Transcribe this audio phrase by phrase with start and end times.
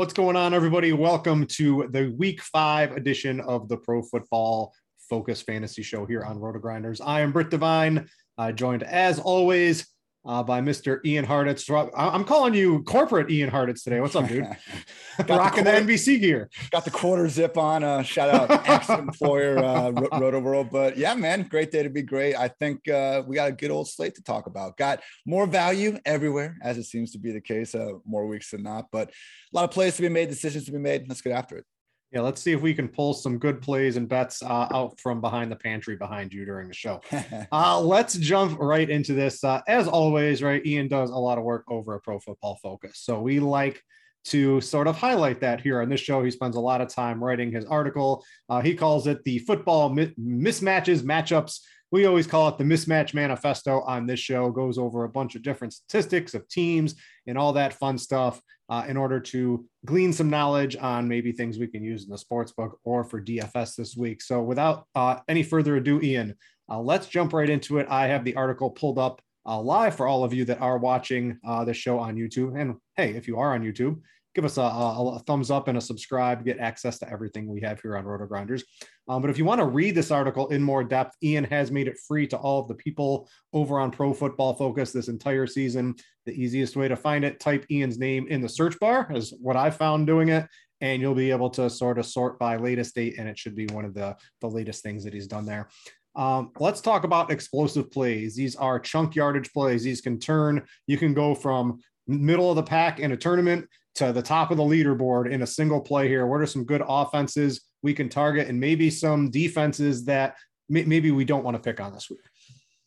[0.00, 0.94] What's going on, everybody?
[0.94, 4.72] Welcome to the week five edition of the Pro Football
[5.10, 7.02] Focus Fantasy Show here on RotoGrinders.
[7.04, 9.86] I am Brit Devine, uh, joined as always
[10.24, 11.04] uh, by Mr.
[11.04, 11.90] Ian Hartitz.
[11.96, 14.00] I'm calling you corporate Ian Hartitz today.
[14.00, 14.44] What's up, dude?
[15.18, 16.50] Rocking the, quarter, the, NBC gear.
[16.70, 17.82] Got the quarter zip on.
[17.82, 20.70] Uh, shout out ex-employer uh, Rotoworld.
[20.70, 22.34] But yeah, man, great day to be great.
[22.34, 24.76] I think uh, we got a good old slate to talk about.
[24.76, 28.62] Got more value everywhere, as it seems to be the case, uh, more weeks than
[28.62, 28.86] not.
[28.92, 31.08] But a lot of plays to be made, decisions to be made.
[31.08, 31.64] Let's get after it.
[32.12, 35.20] Yeah, let's see if we can pull some good plays and bets uh, out from
[35.20, 37.00] behind the pantry behind you during the show.
[37.52, 39.44] uh, let's jump right into this.
[39.44, 42.98] Uh, as always, right, Ian does a lot of work over a Pro Football Focus,
[42.98, 43.80] so we like
[44.22, 46.22] to sort of highlight that here on this show.
[46.22, 48.24] He spends a lot of time writing his article.
[48.48, 51.60] Uh, he calls it the football mi- mismatches, matchups.
[51.92, 54.50] We always call it the mismatch manifesto on this show.
[54.50, 56.94] Goes over a bunch of different statistics of teams
[57.26, 61.58] and all that fun stuff uh, in order to glean some knowledge on maybe things
[61.58, 64.22] we can use in the sports book or for DFS this week.
[64.22, 66.36] So, without uh, any further ado, Ian,
[66.70, 67.88] uh, let's jump right into it.
[67.90, 71.38] I have the article pulled up uh, live for all of you that are watching
[71.44, 72.60] uh, the show on YouTube.
[72.60, 74.00] And hey, if you are on YouTube,
[74.34, 77.60] give us a, a, a, thumbs up and a subscribe, get access to everything we
[77.60, 78.62] have here on RotoGrinders.
[79.08, 81.88] Um, but if you want to read this article in more depth, Ian has made
[81.88, 85.96] it free to all of the people over on Pro Football Focus this entire season.
[86.26, 89.56] The easiest way to find it, type Ian's name in the search bar, is what
[89.56, 90.46] I found doing it.
[90.80, 93.66] And you'll be able to sort of sort by latest date, and it should be
[93.66, 95.68] one of the, the latest things that he's done there.
[96.16, 98.34] Um, let's talk about explosive plays.
[98.34, 99.82] These are chunk yardage plays.
[99.82, 103.68] These can turn, you can go from middle of the pack in a tournament
[104.06, 106.26] to the top of the leaderboard in a single play here?
[106.26, 110.36] What are some good offenses we can target and maybe some defenses that
[110.68, 112.20] maybe we don't want to pick on this week?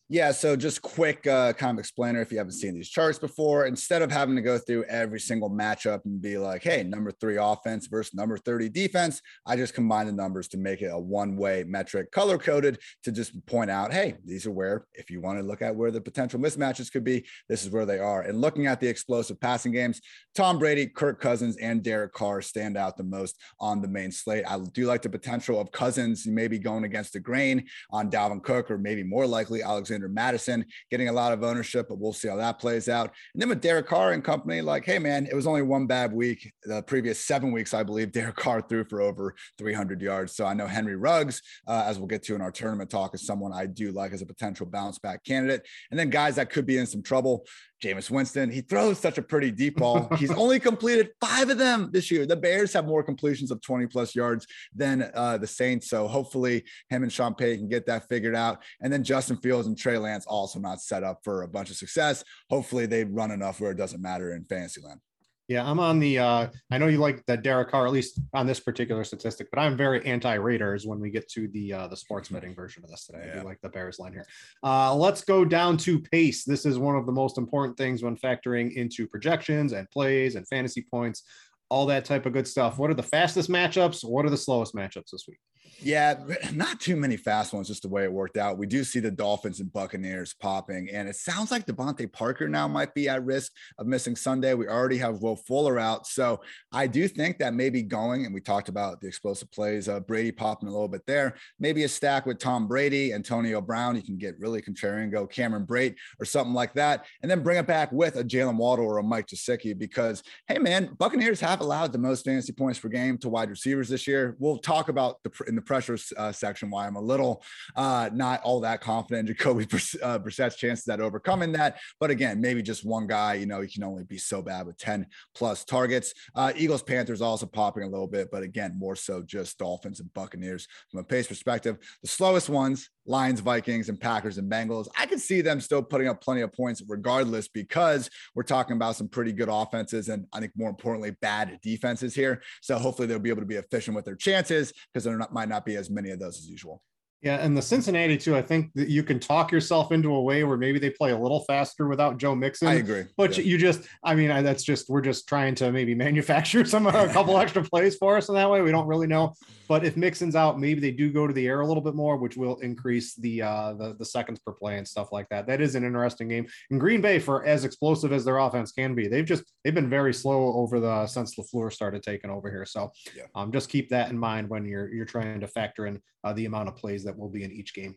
[0.09, 3.67] Yeah, so just quick uh, kind of explainer if you haven't seen these charts before,
[3.67, 7.37] instead of having to go through every single matchup and be like, hey, number three
[7.37, 11.37] offense versus number 30 defense, I just combine the numbers to make it a one
[11.37, 15.39] way metric color coded to just point out, hey, these are where, if you want
[15.39, 18.23] to look at where the potential mismatches could be, this is where they are.
[18.23, 20.01] And looking at the explosive passing games,
[20.35, 24.43] Tom Brady, Kirk Cousins, and Derek Carr stand out the most on the main slate.
[24.45, 28.69] I do like the potential of Cousins maybe going against the grain on Dalvin Cook,
[28.69, 29.92] or maybe more likely Alexander.
[29.93, 33.11] Alexander Mattison getting a lot of ownership, but we'll see how that plays out.
[33.33, 36.11] And then with Derek Carr and company, like, hey, man, it was only one bad
[36.11, 36.51] week.
[36.63, 40.35] The previous seven weeks, I believe, Derek Carr threw for over 300 yards.
[40.35, 43.25] So I know Henry Ruggs, uh, as we'll get to in our tournament talk, is
[43.25, 45.65] someone I do like as a potential bounce back candidate.
[45.91, 47.45] And then guys that could be in some trouble.
[47.83, 50.07] Jameis Winston, he throws such a pretty deep ball.
[50.17, 52.25] He's only completed five of them this year.
[52.25, 55.89] The Bears have more completions of 20 plus yards than uh, the Saints.
[55.89, 58.63] So hopefully him and Sean Payton can get that figured out.
[58.81, 61.75] And then Justin Fields and Trey Lance also not set up for a bunch of
[61.75, 62.23] success.
[62.49, 65.01] Hopefully they run enough where it doesn't matter in fantasy land.
[65.49, 66.19] Yeah, I'm on the.
[66.19, 69.59] Uh, I know you like that Derek Carr, at least on this particular statistic, but
[69.59, 72.89] I'm very anti Raiders when we get to the uh, the sports betting version of
[72.89, 73.25] this today.
[73.25, 73.33] Yeah.
[73.33, 74.25] I do like the Bears line here.
[74.63, 76.45] Uh, let's go down to pace.
[76.45, 80.47] This is one of the most important things when factoring into projections and plays and
[80.47, 81.23] fantasy points,
[81.69, 82.77] all that type of good stuff.
[82.77, 84.05] What are the fastest matchups?
[84.05, 85.39] What are the slowest matchups this week?
[85.83, 86.15] Yeah,
[86.53, 88.57] not too many fast ones, just the way it worked out.
[88.57, 92.67] We do see the Dolphins and Buccaneers popping, and it sounds like DeVante Parker now
[92.67, 94.53] might be at risk of missing Sunday.
[94.53, 96.07] We already have Will Fuller out.
[96.07, 96.41] So
[96.71, 100.31] I do think that maybe going, and we talked about the explosive plays, uh, Brady
[100.31, 103.95] popping a little bit there, maybe a stack with Tom Brady, Antonio Brown.
[103.95, 107.57] You can get really contrarian, go Cameron Brate or something like that, and then bring
[107.57, 111.59] it back with a Jalen Waddle or a Mike Gesicki because, hey, man, Buccaneers have
[111.59, 114.35] allowed the most fantasy points per game to wide receivers this year.
[114.39, 117.43] We'll talk about the in the pressure uh, section why I'm a little
[117.75, 119.65] uh, not all that confident in Jacoby
[120.03, 121.79] uh, Brissett's chances at overcoming that.
[121.99, 124.77] But again, maybe just one guy, you know, he can only be so bad with
[124.77, 126.13] 10 plus targets.
[126.35, 130.13] Uh, Eagles, Panthers also popping a little bit, but again, more so just Dolphins and
[130.13, 131.77] Buccaneers from a pace perspective.
[132.03, 134.87] The slowest ones, Lions, Vikings, and Packers and Bengals.
[134.97, 138.95] I could see them still putting up plenty of points regardless because we're talking about
[138.95, 142.43] some pretty good offenses and I think more importantly, bad defenses here.
[142.61, 145.62] So hopefully they'll be able to be efficient with their chances because not, might not
[145.65, 146.83] be as many of those as usual.
[147.23, 148.35] Yeah, and the Cincinnati too.
[148.35, 151.17] I think that you can talk yourself into a way where maybe they play a
[151.17, 152.67] little faster without Joe Mixon.
[152.67, 153.45] I agree, but yeah.
[153.45, 157.37] you just, I mean, that's just we're just trying to maybe manufacture some a couple
[157.37, 158.61] extra plays for us in that way.
[158.61, 159.35] We don't really know,
[159.69, 162.17] but if Mixon's out, maybe they do go to the air a little bit more,
[162.17, 165.47] which will increase the uh the, the seconds per play and stuff like that.
[165.47, 166.45] That is an interesting game.
[166.71, 169.89] In Green Bay, for as explosive as their offense can be, they've just they've been
[169.89, 172.65] very slow over the since LaFleur started taking over here.
[172.65, 173.23] So yeah.
[173.33, 176.45] um, just keep that in mind when you're you're trying to factor in uh, the
[176.45, 177.95] amount of plays that will be in each game.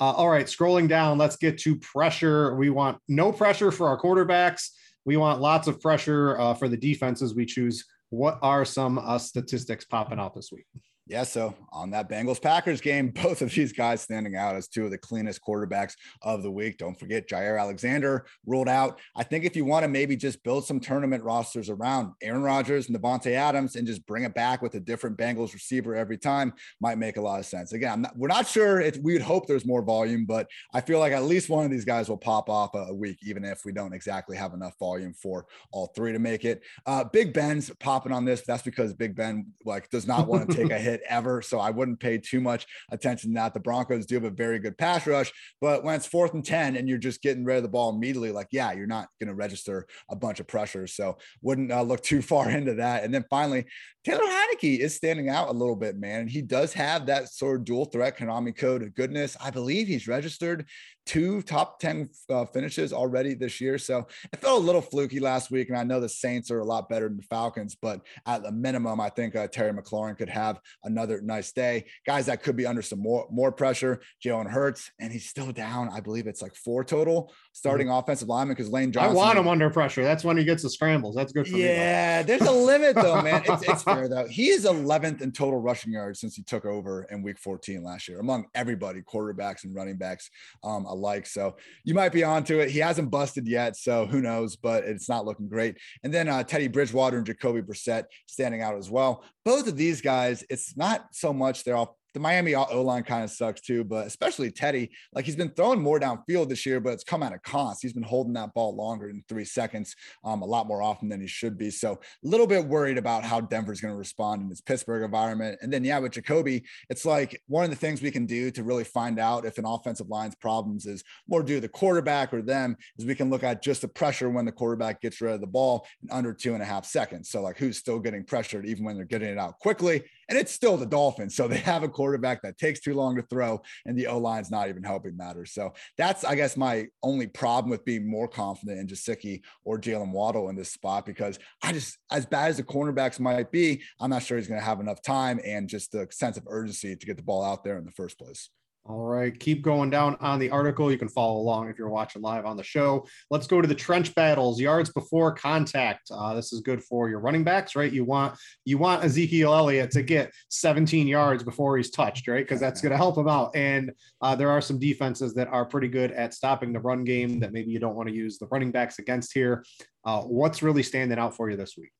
[0.00, 2.54] Uh, all right, scrolling down, let's get to pressure.
[2.56, 4.70] We want no pressure for our quarterbacks.
[5.04, 7.84] We want lots of pressure uh, for the defenses we choose.
[8.10, 10.66] What are some uh, statistics popping out this week?
[11.08, 14.84] Yeah, so on that Bengals Packers game, both of these guys standing out as two
[14.84, 16.78] of the cleanest quarterbacks of the week.
[16.78, 19.00] Don't forget Jaire Alexander ruled out.
[19.16, 22.88] I think if you want to maybe just build some tournament rosters around Aaron Rodgers
[22.88, 26.52] and Davante Adams and just bring it back with a different Bengals receiver every time
[26.80, 27.72] might make a lot of sense.
[27.72, 31.00] Again, not, we're not sure if we would hope there's more volume, but I feel
[31.00, 33.64] like at least one of these guys will pop off a, a week, even if
[33.64, 36.62] we don't exactly have enough volume for all three to make it.
[36.86, 38.42] Uh, Big Ben's popping on this.
[38.42, 41.42] That's because Big Ben like does not want to take a hit ever.
[41.42, 43.54] So I wouldn't pay too much attention to that.
[43.54, 46.76] The Broncos do have a very good pass rush, but when it's fourth and 10
[46.76, 49.34] and you're just getting rid of the ball immediately, like, yeah, you're not going to
[49.34, 50.86] register a bunch of pressure.
[50.86, 53.04] So wouldn't uh, look too far into that.
[53.04, 53.66] And then finally,
[54.04, 56.26] Taylor Heinicke is standing out a little bit, man.
[56.26, 59.36] He does have that sort of dual threat Konami code of goodness.
[59.40, 60.66] I believe he's registered
[61.04, 63.78] two top 10 uh, finishes already this year.
[63.78, 65.68] So it felt a little fluky last week.
[65.68, 68.52] And I know the Saints are a lot better than the Falcons, but at the
[68.52, 71.86] minimum, I think uh, Terry McLaurin could have another nice day.
[72.06, 75.88] Guys that could be under some more, more pressure, Jalen Hurts, and he's still down.
[75.92, 77.96] I believe it's like four total starting mm-hmm.
[77.96, 79.12] offensive lineman because Lane Johnson.
[79.12, 80.02] I want him under pressure.
[80.02, 81.14] That's when he gets the scrambles.
[81.14, 81.72] That's good for yeah, me.
[81.72, 83.42] Yeah, there's a limit though, man.
[83.44, 84.26] It's, it's though.
[84.26, 88.08] He is 11th in total rushing yards since he took over in week 14 last
[88.08, 90.30] year among everybody, quarterbacks and running backs
[90.64, 91.26] um, alike.
[91.26, 92.70] So you might be onto it.
[92.70, 94.56] He hasn't busted yet, so who knows?
[94.56, 95.78] But it's not looking great.
[96.02, 99.24] And then uh, Teddy Bridgewater and Jacoby Brissett standing out as well.
[99.44, 103.24] Both of these guys, it's not so much they're off the Miami O line kind
[103.24, 106.92] of sucks too, but especially Teddy, like he's been throwing more downfield this year, but
[106.92, 107.82] it's come at a cost.
[107.82, 109.94] He's been holding that ball longer than three seconds,
[110.24, 111.70] um, a lot more often than he should be.
[111.70, 115.58] So a little bit worried about how Denver's going to respond in this Pittsburgh environment.
[115.62, 118.62] And then, yeah, with Jacoby, it's like one of the things we can do to
[118.62, 122.42] really find out if an offensive line's problems is more due to the quarterback or
[122.42, 125.40] them is we can look at just the pressure when the quarterback gets rid of
[125.40, 127.30] the ball in under two and a half seconds.
[127.30, 130.04] So like who's still getting pressured even when they're getting it out quickly.
[130.28, 131.34] And it's still the Dolphins.
[131.34, 134.50] So they have a quarterback that takes too long to throw, and the O line's
[134.50, 135.52] not even helping matters.
[135.52, 140.12] So that's, I guess, my only problem with being more confident in Gesicki or Jalen
[140.12, 144.10] Waddle in this spot because I just, as bad as the cornerbacks might be, I'm
[144.10, 147.06] not sure he's going to have enough time and just the sense of urgency to
[147.06, 148.50] get the ball out there in the first place.
[148.84, 150.90] All right, keep going down on the article.
[150.90, 153.06] You can follow along if you're watching live on the show.
[153.30, 156.10] Let's go to the trench battles, yards before contact.
[156.10, 157.92] Uh, this is good for your running backs, right?
[157.92, 162.44] You want you want Ezekiel Elliott to get 17 yards before he's touched, right?
[162.44, 163.54] Because that's going to help him out.
[163.54, 167.38] And uh, there are some defenses that are pretty good at stopping the run game
[167.38, 169.64] that maybe you don't want to use the running backs against here.
[170.04, 171.92] Uh, what's really standing out for you this week?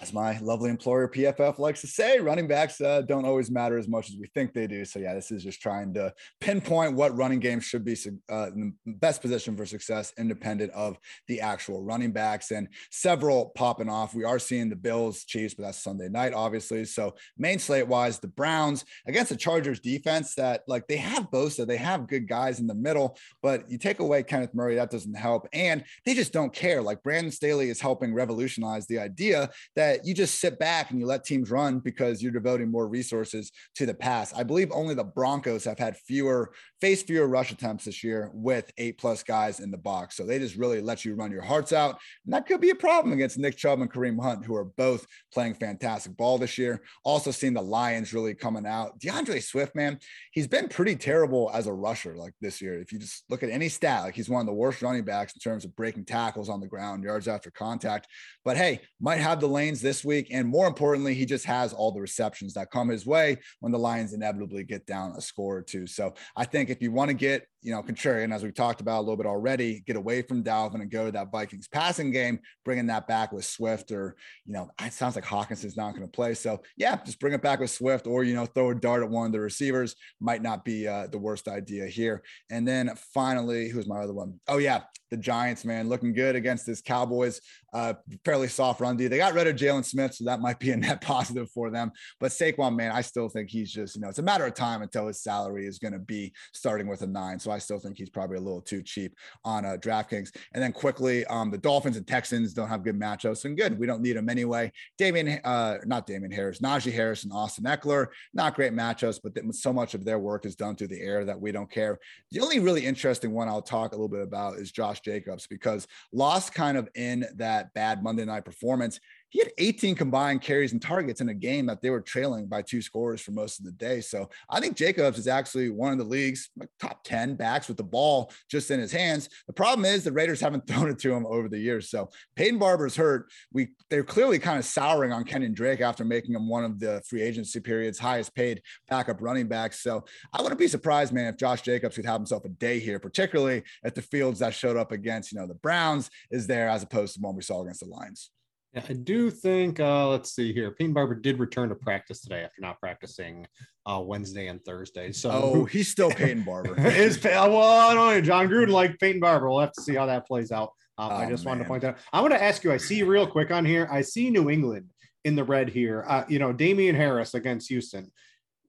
[0.00, 3.88] As my lovely employer PFF likes to say, running backs uh, don't always matter as
[3.88, 4.84] much as we think they do.
[4.84, 7.96] So yeah, this is just trying to pinpoint what running games should be
[8.30, 12.50] uh, in the best position for success, independent of the actual running backs.
[12.50, 14.14] And several popping off.
[14.14, 16.84] We are seeing the Bills, Chiefs, but that's Sunday night, obviously.
[16.84, 21.66] So main slate wise, the Browns against the Chargers defense that like they have Bosa,
[21.66, 25.14] they have good guys in the middle, but you take away Kenneth Murray, that doesn't
[25.14, 26.80] help, and they just don't care.
[26.80, 31.00] Like Brandon Staley is helping revolutionize the idea that that you just sit back and
[31.00, 34.32] you let teams run because you're devoting more resources to the pass.
[34.32, 38.70] I believe only the Broncos have had fewer face fewer rush attempts this year with
[38.78, 40.16] eight plus guys in the box.
[40.16, 41.98] So they just really let you run your hearts out.
[42.24, 45.06] And that could be a problem against Nick Chubb and Kareem Hunt, who are both
[45.32, 46.82] playing fantastic ball this year.
[47.04, 48.98] Also seeing the Lions really coming out.
[48.98, 49.98] D'Andre Swift, man,
[50.32, 52.80] he's been pretty terrible as a rusher like this year.
[52.80, 55.34] If you just look at any stat, like he's one of the worst running backs
[55.34, 58.06] in terms of breaking tackles on the ground, yards after contact.
[58.42, 60.28] But hey, might have the lanes this week.
[60.30, 63.78] And more importantly, he just has all the receptions that come his way when the
[63.78, 65.86] Lions inevitably get down a score or two.
[65.86, 69.00] So I think if you want to get you know, contrarian, as we've talked about
[69.00, 72.40] a little bit already, get away from Dalvin and go to that Vikings passing game,
[72.64, 76.10] bringing that back with Swift or, you know, it sounds like Hockenson's not going to
[76.10, 76.34] play.
[76.34, 79.10] So, yeah, just bring it back with Swift or, you know, throw a dart at
[79.10, 82.22] one of the receivers might not be uh, the worst idea here.
[82.50, 84.40] And then finally, who's my other one?
[84.48, 87.40] Oh, yeah, the Giants, man, looking good against this Cowboys,
[87.74, 87.94] uh,
[88.24, 89.06] fairly soft run D.
[89.06, 91.92] They got rid of Jaylon Smith, so that might be a net positive for them.
[92.18, 94.82] But Saquon, man, I still think he's just, you know, it's a matter of time
[94.82, 97.38] until his salary is going to be starting with a nine.
[97.38, 100.34] So I still think he's probably a little too cheap on uh, DraftKings.
[100.54, 103.78] And then quickly, um, the Dolphins and Texans don't have good matchups, and good.
[103.78, 104.72] We don't need them anyway.
[104.98, 109.72] Damien, uh, not Damien Harris, Najee Harris and Austin Ekeler, not great matchups, but so
[109.72, 111.98] much of their work is done through the air that we don't care.
[112.30, 115.86] The only really interesting one I'll talk a little bit about is Josh Jacobs because
[116.12, 120.82] lost kind of in that bad Monday night performance he had 18 combined carries and
[120.82, 123.72] targets in a game that they were trailing by two scores for most of the
[123.72, 124.00] day.
[124.00, 127.84] So I think Jacobs is actually one of the league's top 10 backs with the
[127.84, 129.28] ball just in his hands.
[129.46, 131.90] The problem is the Raiders haven't thrown it to him over the years.
[131.90, 133.30] So Peyton Barber's hurt.
[133.52, 137.02] We they're clearly kind of souring on Kenyon Drake after making him one of the
[137.08, 139.80] free agency period's highest paid backup running backs.
[139.80, 142.98] So I wouldn't be surprised, man, if Josh Jacobs could have himself a day here,
[142.98, 146.82] particularly at the fields that showed up against, you know, the Browns is there as
[146.82, 148.30] opposed to one we saw against the Lions.
[148.72, 149.80] Yeah, I do think.
[149.80, 150.70] Uh, let's see here.
[150.70, 153.46] Peyton Barber did return to practice today after not practicing
[153.84, 155.10] uh, Wednesday and Thursday.
[155.10, 156.78] So, oh, he's still Peyton Barber.
[156.86, 158.20] is well, I don't know.
[158.20, 159.50] Jon Gruden like Peyton Barber.
[159.50, 160.72] We'll have to see how that plays out.
[160.98, 161.52] Um, oh, I just man.
[161.52, 161.98] wanted to point out.
[162.12, 162.72] I want to ask you.
[162.72, 163.88] I see real quick on here.
[163.90, 164.90] I see New England
[165.24, 166.04] in the red here.
[166.06, 168.12] Uh, you know, Damien Harris against Houston.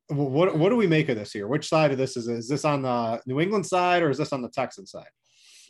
[0.08, 1.48] What what do we make of this here?
[1.48, 2.28] Which side of this is?
[2.28, 5.08] Is this on the New England side or is this on the Texan side?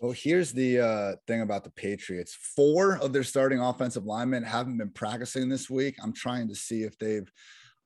[0.02, 2.36] Well, here's the uh, thing about the Patriots.
[2.56, 5.96] Four of their starting offensive linemen haven't been practicing this week.
[6.02, 7.32] I'm trying to see if they've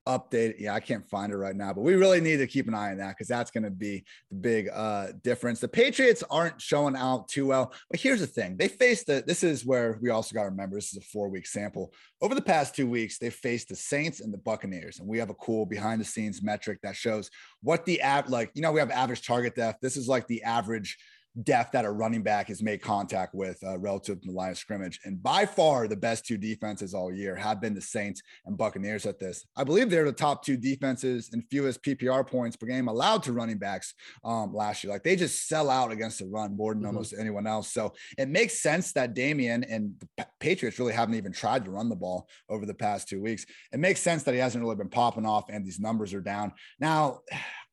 [0.07, 0.55] updated.
[0.59, 2.91] Yeah, I can't find it right now, but we really need to keep an eye
[2.91, 5.59] on that because that's going to be the big uh, difference.
[5.59, 9.21] The Patriots aren't showing out too well, but here's the thing: they faced the.
[9.27, 11.91] This is where we also got to remember this is a four week sample.
[12.21, 15.31] Over the past two weeks, they faced the Saints and the Buccaneers, and we have
[15.31, 17.29] a cool behind the scenes metric that shows
[17.61, 18.51] what the app like.
[18.53, 19.79] You know, we have average target depth.
[19.81, 20.97] This is like the average
[21.43, 24.57] depth that a running back has made contact with uh, relative to the line of
[24.57, 24.99] scrimmage.
[25.03, 29.05] And by far, the best two defenses all year have been the Saints and Buccaneers
[29.05, 29.45] at this.
[29.55, 33.33] I believe they're the top two defenses and fewest PPR points per game allowed to
[33.33, 34.93] running backs um, last year.
[34.93, 36.87] Like they just sell out against the run more than mm-hmm.
[36.87, 37.71] almost anyone else.
[37.71, 41.89] So it makes sense that Damien and the Patriots really haven't even tried to run
[41.89, 43.45] the ball over the past two weeks.
[43.73, 46.53] It makes sense that he hasn't really been popping off and these numbers are down.
[46.79, 47.21] Now,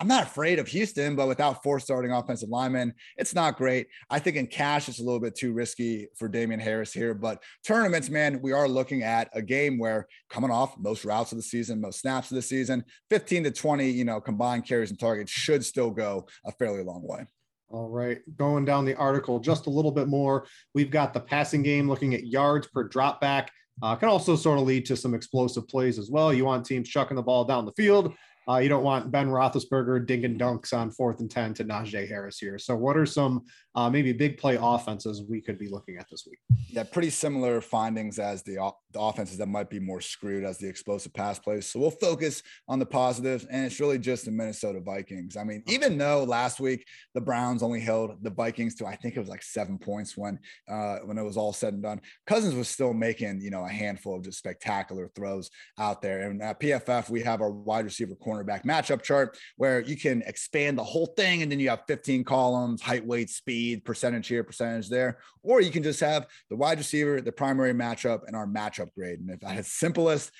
[0.02, 3.87] I'm not afraid of Houston, but without four starting offensive linemen, it's not great.
[4.11, 7.14] I think in cash, it's a little bit too risky for Damien Harris here.
[7.14, 11.38] But tournaments, man, we are looking at a game where coming off most routes of
[11.38, 14.99] the season, most snaps of the season, 15 to 20, you know, combined carries and
[14.99, 17.25] targets should still go a fairly long way.
[17.68, 20.49] All right, going down the article just a little bit more.
[20.75, 23.52] We've got the passing game looking at yards per drop back.
[23.80, 26.35] Uh, can also sort of lead to some explosive plays as well.
[26.35, 28.14] You want teams chucking the ball down the field.
[28.49, 32.38] Uh, you don't want Ben Roethlisberger digging dunks on fourth and 10 to Najee Harris
[32.38, 32.58] here.
[32.58, 33.42] So, what are some
[33.75, 36.38] uh, maybe big play offenses we could be looking at this week?
[36.68, 40.68] Yeah, pretty similar findings as the, the offenses that might be more screwed as the
[40.68, 41.66] explosive pass plays.
[41.66, 45.37] So, we'll focus on the positives, and it's really just the Minnesota Vikings.
[45.37, 46.84] I mean, even though last week
[47.14, 50.38] the Browns only held the Vikings to, I think it was like seven points when
[50.68, 53.68] uh, when it was all said and done, Cousins was still making, you know, a
[53.68, 56.28] handful of just spectacular throws out there.
[56.28, 60.22] And at PFF, we have our wide receiver corner cornerback matchup chart where you can
[60.22, 64.44] expand the whole thing and then you have 15 columns, height, weight, speed, percentage here,
[64.44, 65.18] percentage there.
[65.42, 69.20] Or you can just have the wide receiver, the primary matchup, and our matchup grade.
[69.20, 70.30] And if that is simplest,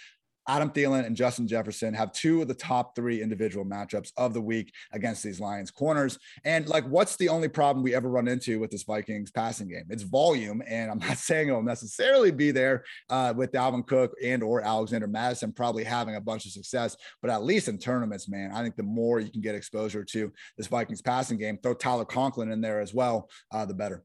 [0.49, 4.41] Adam Thielen and Justin Jefferson have two of the top three individual matchups of the
[4.41, 6.19] week against these Lions corners.
[6.45, 9.85] And like, what's the only problem we ever run into with this Vikings passing game?
[9.89, 10.63] It's volume.
[10.67, 15.07] And I'm not saying it'll necessarily be there uh, with Dalvin Cook and or Alexander
[15.07, 18.77] Mattison probably having a bunch of success, but at least in tournaments, man, I think
[18.77, 22.61] the more you can get exposure to this Vikings passing game, throw Tyler Conklin in
[22.61, 24.05] there as well, uh, the better.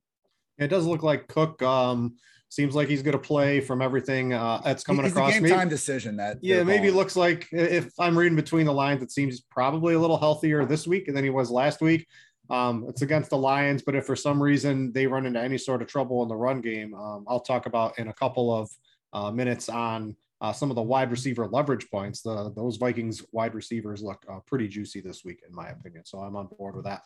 [0.58, 1.62] It does look like Cook.
[1.62, 2.16] Um,
[2.50, 5.30] seems like he's going to play from everything uh, that's coming He's across.
[5.30, 8.74] a game Maybe- time decision that yeah, maybe looks like if I'm reading between the
[8.74, 12.08] lines, it seems probably a little healthier this week than he was last week.
[12.50, 15.82] Um, it's against the Lions, but if for some reason they run into any sort
[15.82, 18.70] of trouble in the run game, um, I'll talk about in a couple of
[19.12, 22.22] uh, minutes on uh, some of the wide receiver leverage points.
[22.22, 26.06] The those Vikings wide receivers look uh, pretty juicy this week, in my opinion.
[26.06, 27.02] So I'm on board with that.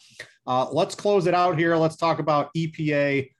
[0.46, 1.76] Uh, let's close it out here.
[1.76, 3.32] Let's talk about EPA.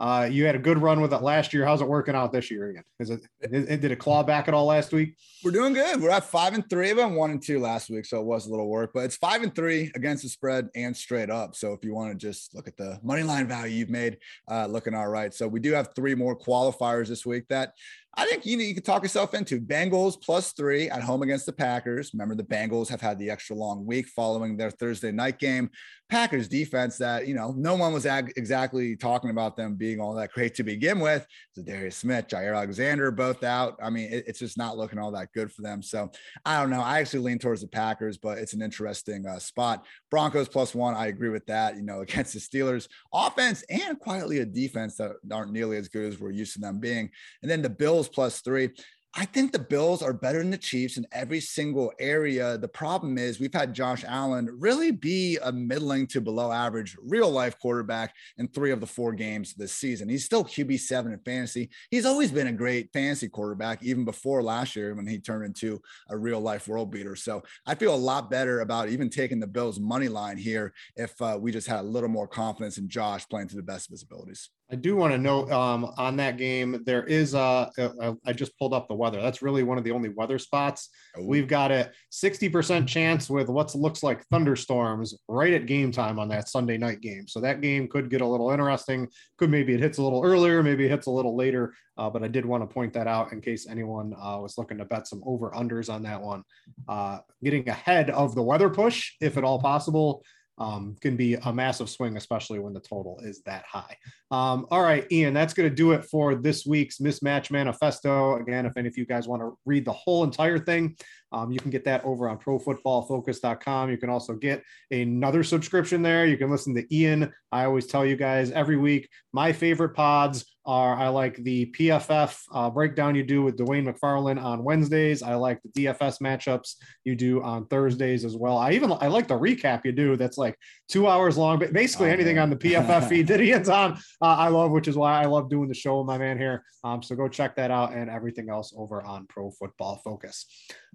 [0.00, 1.64] Uh, you had a good run with it last year.
[1.64, 2.84] How's it working out this year again?
[3.00, 5.16] Is it, did it claw back at all last week?
[5.42, 6.00] We're doing good.
[6.00, 6.90] We're at five and three.
[6.90, 9.16] I've been one and two last week, so it was a little work, but it's
[9.16, 11.56] five and three against the spread and straight up.
[11.56, 14.66] So if you want to just look at the money line value you've made, uh,
[14.66, 15.34] looking all right.
[15.34, 17.72] So we do have three more qualifiers this week that
[18.18, 19.60] I think you, you can talk yourself into.
[19.60, 22.10] Bengals plus three at home against the Packers.
[22.12, 25.70] Remember, the Bengals have had the extra long week following their Thursday night game.
[26.10, 30.14] Packers defense that, you know, no one was ag- exactly talking about them being all
[30.14, 31.24] that great to begin with.
[31.52, 33.78] So Darius Smith, Jaire Alexander, both out.
[33.80, 35.80] I mean, it- it's just not looking all that good for them.
[35.82, 36.10] So
[36.44, 36.80] I don't know.
[36.80, 39.86] I actually lean towards the Packers, but it's an interesting uh, spot.
[40.10, 40.94] Broncos plus one.
[40.94, 41.76] I agree with that.
[41.76, 46.10] You know, against the Steelers offense and quietly a defense that aren't nearly as good
[46.10, 47.10] as we're used to them being.
[47.42, 48.70] And then the Bills plus three.
[49.14, 52.58] I think the Bills are better than the Chiefs in every single area.
[52.58, 57.30] The problem is we've had Josh Allen really be a middling to below average real
[57.30, 60.08] life quarterback in three of the four games this season.
[60.08, 61.70] He's still QB seven in fantasy.
[61.90, 65.80] He's always been a great fantasy quarterback, even before last year when he turned into
[66.10, 67.16] a real life world beater.
[67.16, 71.20] So I feel a lot better about even taking the Bills money line here if
[71.20, 73.92] uh, we just had a little more confidence in Josh playing to the best of
[73.92, 74.50] his abilities.
[74.70, 78.58] I do want to note um, on that game, there is uh, uh, I just
[78.58, 79.20] pulled up the weather.
[79.20, 80.90] That's really one of the only weather spots.
[81.18, 86.28] We've got a 60% chance with what looks like thunderstorms right at game time on
[86.28, 87.26] that Sunday night game.
[87.26, 89.08] So that game could get a little interesting.
[89.38, 91.72] Could maybe it hits a little earlier, maybe it hits a little later.
[91.96, 94.78] Uh, but I did want to point that out in case anyone uh, was looking
[94.78, 96.44] to bet some over unders on that one.
[96.86, 100.22] Uh, getting ahead of the weather push, if at all possible
[100.58, 103.96] um, can be a massive swing, especially when the total is that high.
[104.30, 108.36] Um, all right, Ian, that's going to do it for this week's Mismatch Manifesto.
[108.36, 110.96] Again, if any of you guys want to read the whole entire thing,
[111.32, 113.90] um, you can get that over on profootballfocus.com.
[113.90, 116.26] You can also get another subscription there.
[116.26, 117.32] You can listen to Ian.
[117.52, 122.38] I always tell you guys every week, my favorite pods are I like the PFF
[122.52, 125.22] uh, breakdown you do with Dwain McFarland on Wednesdays.
[125.22, 128.58] I like the DFS matchups you do on Thursdays as well.
[128.58, 132.10] I even I like the recap you do that's like two hours long, but basically
[132.10, 132.44] Oh, anything man.
[132.44, 135.48] on the PFF feed that Ian's on, uh, I love, which is why I love
[135.48, 136.62] doing the show with my man here.
[136.84, 140.46] Um, so go check that out and everything else over on Pro Football Focus.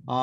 [0.08, 0.23] Um,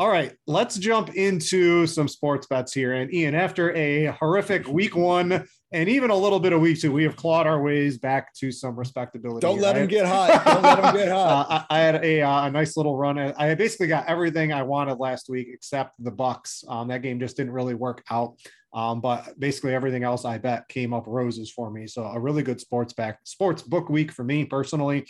[0.00, 2.94] all right, let's jump into some sports bets here.
[2.94, 6.90] And Ian, after a horrific week one and even a little bit of week two,
[6.90, 9.46] we have clawed our ways back to some respectability.
[9.46, 10.42] Don't let him get hot.
[10.44, 11.50] Don't let him get hot.
[11.50, 13.18] uh, I, I had a, uh, a nice little run.
[13.18, 16.64] I I basically got everything I wanted last week except the Bucks.
[16.66, 18.36] Um, that game just didn't really work out.
[18.72, 21.86] Um, but basically everything else I bet came up roses for me.
[21.86, 25.06] So a really good sports back sports book week for me personally.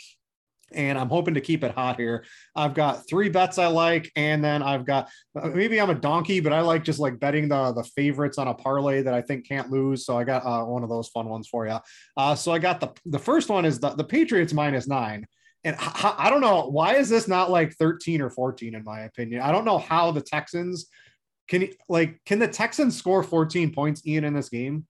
[0.73, 2.25] And I'm hoping to keep it hot here.
[2.55, 6.39] I've got three bets I like, and then I've got uh, maybe I'm a donkey,
[6.39, 9.47] but I like just like betting the the favorites on a parlay that I think
[9.47, 10.05] can't lose.
[10.05, 11.77] So I got uh, one of those fun ones for you.
[12.17, 15.25] Uh, so I got the the first one is the the Patriots minus nine.
[15.63, 19.01] And I, I don't know why is this not like 13 or 14 in my
[19.01, 19.41] opinion.
[19.41, 20.87] I don't know how the Texans
[21.47, 24.85] can like can the Texans score 14 points Ian in this game?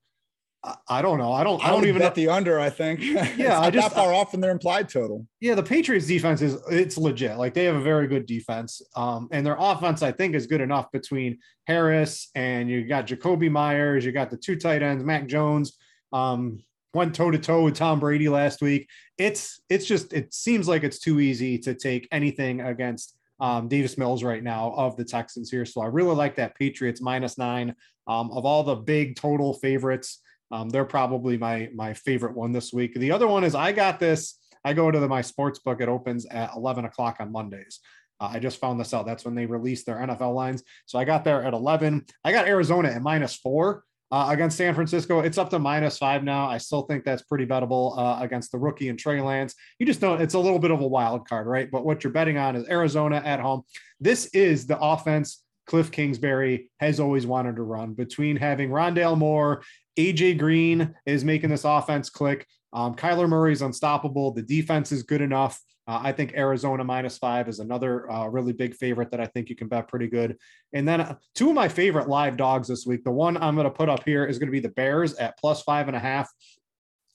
[0.63, 1.32] I, I don't know.
[1.34, 1.63] I don't.
[1.63, 2.00] I, I don't even.
[2.02, 2.60] bet the under.
[2.60, 3.02] I think.
[3.02, 5.26] yeah, I I just- that far off from their implied total.
[5.39, 7.38] Yeah, the Patriots defense is it's legit.
[7.38, 8.82] Like they have a very good defense.
[8.95, 13.50] Um, and their offense, I think, is good enough between Harris and you got Jakobi
[13.50, 15.78] Meyers, you got the two tight ends, Mac Jones,
[16.13, 18.89] um, went toe to toe with Tom Brady last week.
[19.17, 23.97] It's it's just it seems like it's too easy to take anything against um, Davis
[23.97, 25.65] Mills right now of the Texans here.
[25.65, 27.76] So I really like that Patriots minus nine.
[28.08, 30.21] Um, of all the big total favorites,
[30.52, 32.94] um, they're probably my my favorite one this week.
[32.96, 34.38] The other one is I got this.
[34.64, 35.82] I go to the, my sports book.
[35.82, 37.80] It opens at 11 o'clock on Mondays.
[38.20, 39.08] Uh, I just found this out.
[39.08, 40.64] That's when they release their NFL lines.
[40.86, 42.06] So I got there at 11.
[42.24, 45.22] I got Arizona at minus four uh, against San Francisco.
[45.22, 46.48] It's up to minus five now.
[46.48, 49.56] I still think that's pretty bettable uh, against the rookie and Trey Lance.
[49.80, 51.72] You just know it's a little bit of a wild card, right?
[51.72, 53.64] But what you're betting on is Arizona at home.
[54.00, 59.64] This is the offense Cliff Kingsbury has always wanted to run between having Rondale Moore,
[59.98, 62.48] AJ Green is making this offense click.
[62.74, 64.32] Um, Kyler Murray is unstoppable.
[64.32, 65.60] The defense is good enough.
[65.88, 69.50] Uh, I think Arizona minus five is another uh, really big favorite that I think
[69.50, 70.38] you can bet pretty good.
[70.74, 73.04] And then uh, two of my favorite live dogs this week.
[73.04, 75.38] The one I'm going to put up here is going to be the Bears at
[75.38, 76.30] plus five and a half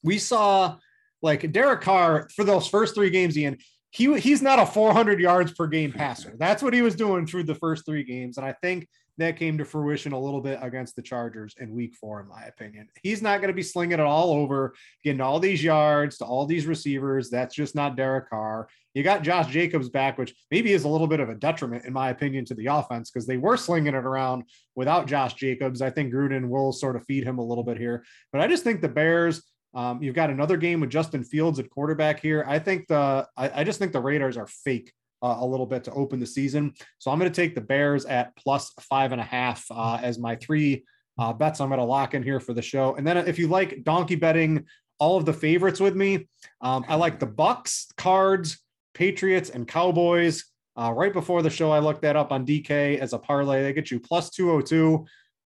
[0.07, 0.77] we saw
[1.21, 3.59] like Derek Carr for those first three games, Ian.
[3.91, 6.35] He he's not a 400 yards per game passer.
[6.39, 9.57] That's what he was doing through the first three games, and I think that came
[9.59, 12.89] to fruition a little bit against the Chargers in week four, in my opinion.
[13.03, 16.47] He's not going to be slinging it all over, getting all these yards to all
[16.47, 17.31] these receivers.
[17.31, 18.69] That's just not Derek Carr.
[18.95, 21.93] You got Josh Jacobs back, which maybe is a little bit of a detriment, in
[21.93, 24.45] my opinion, to the offense because they were slinging it around
[24.75, 25.83] without Josh Jacobs.
[25.83, 28.05] I think Gruden will sort of feed him a little bit here.
[28.33, 29.43] But I just think the Bears,
[29.77, 32.45] um, you've got another game with Justin Fields at quarterback here.
[32.49, 34.91] I think the I, I just think the Raiders are fake
[35.23, 36.73] uh, a little bit to open the season.
[36.99, 40.19] So I'm going to take the Bears at plus five and a half uh, as
[40.19, 40.85] my three
[41.19, 41.61] uh, bets.
[41.61, 42.95] I'm going to lock in here for the show.
[42.95, 44.65] And then if you like donkey betting
[44.99, 46.27] all of the favorites with me,
[46.63, 48.59] um, I like the Bucks, Cards,
[48.95, 50.45] Patriots, and Cowboys.
[50.75, 53.63] Uh, right before the show, I looked that up on DK as a parlay.
[53.63, 55.05] They get you plus 202.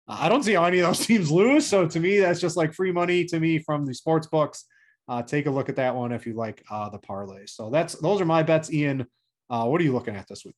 [0.06, 1.66] I don't see how any of those teams lose.
[1.66, 4.64] So to me, that's just like free money to me from the sports books.
[5.06, 7.46] Uh, take a look at that one if you like uh, the parlay.
[7.46, 9.06] So that's those are my bets, Ian.
[9.50, 10.56] Uh, what are you looking at this week?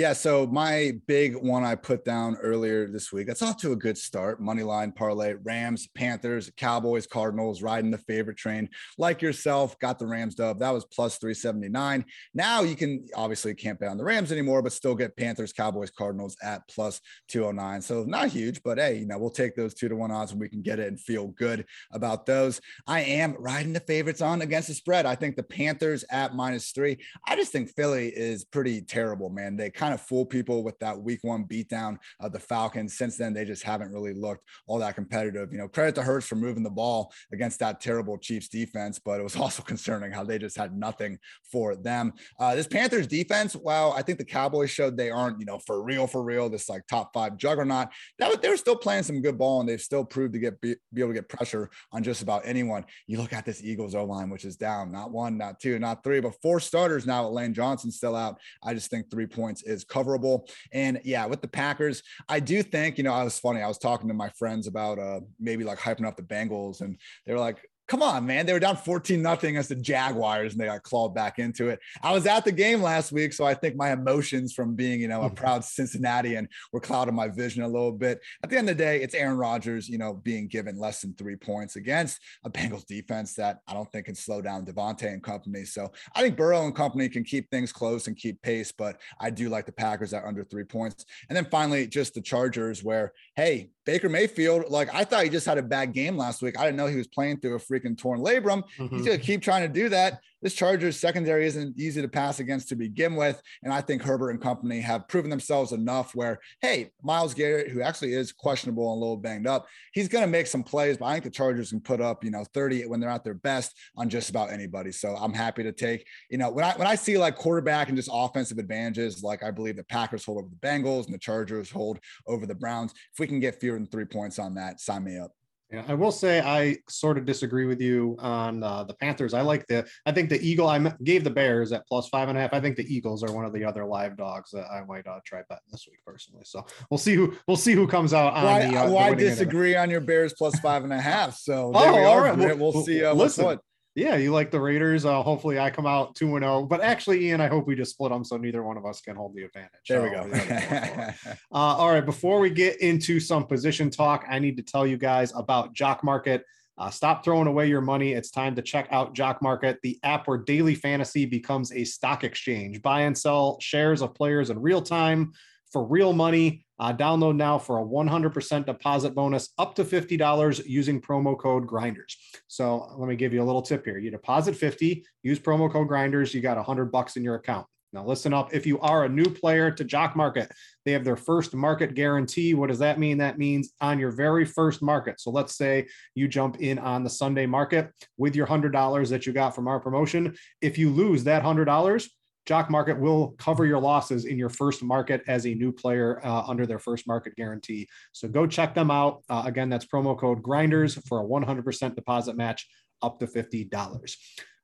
[0.00, 3.26] Yeah, so my big one I put down earlier this week.
[3.26, 4.40] That's off to a good start.
[4.40, 8.70] Money line parlay, Rams, Panthers, Cowboys, Cardinals, riding the favorite train.
[8.96, 10.60] Like yourself, got the Rams dub.
[10.60, 12.06] That was plus 379.
[12.32, 15.90] Now you can obviously can't bet on the Rams anymore, but still get Panthers, Cowboys,
[15.90, 17.82] Cardinals at plus 209.
[17.82, 20.40] So not huge, but hey, you know, we'll take those two to one odds and
[20.40, 22.58] we can get it and feel good about those.
[22.86, 25.04] I am riding the favorites on against the spread.
[25.04, 27.04] I think the Panthers at minus three.
[27.28, 29.58] I just think Philly is pretty terrible, man.
[29.58, 32.96] They kind of fool people with that week one beatdown of the Falcons.
[32.96, 35.52] Since then, they just haven't really looked all that competitive.
[35.52, 39.20] You know, credit to Hurts for moving the ball against that terrible Chiefs defense, but
[39.20, 41.18] it was also concerning how they just had nothing
[41.50, 42.12] for them.
[42.38, 45.82] Uh, this Panthers defense, well, I think the Cowboys showed they aren't, you know, for
[45.82, 47.88] real, for real, this like top five juggernaut.
[48.18, 51.02] That they're still playing some good ball and they've still proved to get be, be
[51.02, 52.84] able to get pressure on just about anyone.
[53.06, 56.04] You look at this Eagles O line, which is down, not one, not two, not
[56.04, 58.38] three, but four starters now with Lane Johnson still out.
[58.62, 60.48] I just think three points is coverable.
[60.72, 63.62] And yeah, with the Packers, I do think, you know, I was funny.
[63.62, 66.98] I was talking to my friends about uh maybe like hyping up the Bengals, and
[67.24, 67.58] they were like,
[67.90, 68.46] come on, man.
[68.46, 71.80] They were down 14 nothing against the Jaguars and they got clawed back into it.
[72.00, 75.08] I was at the game last week, so I think my emotions from being, you
[75.08, 75.34] know, a mm-hmm.
[75.34, 78.20] proud Cincinnatian were clouding my vision a little bit.
[78.44, 81.14] At the end of the day, it's Aaron Rodgers, you know, being given less than
[81.14, 85.20] three points against a Bengals defense that I don't think can slow down Davante and
[85.20, 85.64] company.
[85.64, 89.30] So I think Burrow and company can keep things close and keep pace, but I
[89.30, 91.04] do like the Packers at under three points.
[91.28, 95.46] And then finally, just the Chargers, where, hey, Baker Mayfield, like I thought he just
[95.46, 96.56] had a bad game last week.
[96.56, 98.62] I didn't know he was playing through a freaking torn labrum.
[98.78, 98.96] Mm-hmm.
[98.96, 100.20] He's going to keep trying to do that.
[100.42, 103.42] This Chargers secondary isn't easy to pass against to begin with.
[103.62, 107.82] And I think Herbert and company have proven themselves enough where, hey, Myles Garrett, who
[107.82, 111.06] actually is questionable and a little banged up, he's going to make some plays, but
[111.06, 113.76] I think the Chargers can put up, you know, 30 when they're at their best
[113.96, 114.92] on just about anybody.
[114.92, 117.96] So I'm happy to take, you know, when I when I see like quarterback and
[117.96, 121.70] just offensive advantages, like I believe the Packers hold over the Bengals and the Chargers
[121.70, 122.92] hold over the Browns.
[123.12, 125.32] If we can get fewer than three points on that, sign me up.
[125.72, 129.34] Yeah, I will say I sort of disagree with you on uh, the Panthers.
[129.34, 129.86] I like the.
[130.04, 130.68] I think the Eagle.
[130.68, 132.52] I gave the Bears at plus five and a half.
[132.52, 135.20] I think the Eagles are one of the other live dogs that I might uh,
[135.24, 136.42] try betting this week personally.
[136.44, 138.78] So we'll see who we'll see who comes out on well, the.
[138.78, 141.36] Uh, well, I disagree on your Bears plus five and a half.
[141.36, 142.36] So oh, all right.
[142.36, 143.04] We'll, we'll see.
[143.04, 143.60] Uh, listen, what
[144.00, 145.04] yeah, you like the Raiders.
[145.04, 146.64] Uh, hopefully, I come out two and zero.
[146.64, 149.14] But actually, Ian, I hope we just split them so neither one of us can
[149.14, 149.70] hold the advantage.
[149.88, 150.28] There we go.
[151.30, 154.96] uh, all right, before we get into some position talk, I need to tell you
[154.96, 156.44] guys about Jock Market.
[156.78, 158.14] Uh, stop throwing away your money.
[158.14, 162.24] It's time to check out Jock Market, the app where daily fantasy becomes a stock
[162.24, 162.80] exchange.
[162.80, 165.34] Buy and sell shares of players in real time
[165.72, 166.64] for real money.
[166.78, 172.16] Uh, download now for a 100% deposit bonus up to $50 using promo code grinders.
[172.48, 173.98] So let me give you a little tip here.
[173.98, 177.66] You deposit 50, use promo code grinders, you got 100 bucks in your account.
[177.92, 178.54] Now listen up.
[178.54, 180.52] If you are a new player to Jock Market,
[180.84, 182.54] they have their first market guarantee.
[182.54, 183.18] What does that mean?
[183.18, 185.20] That means on your very first market.
[185.20, 189.32] So let's say you jump in on the Sunday market with your $100 that you
[189.32, 190.36] got from our promotion.
[190.60, 192.08] If you lose that $100,
[192.46, 196.42] Jock Market will cover your losses in your first market as a new player uh,
[196.46, 197.88] under their first market guarantee.
[198.12, 199.22] So go check them out.
[199.28, 202.68] Uh, again, that's promo code grinders for a 100% deposit match
[203.02, 204.16] up to $50.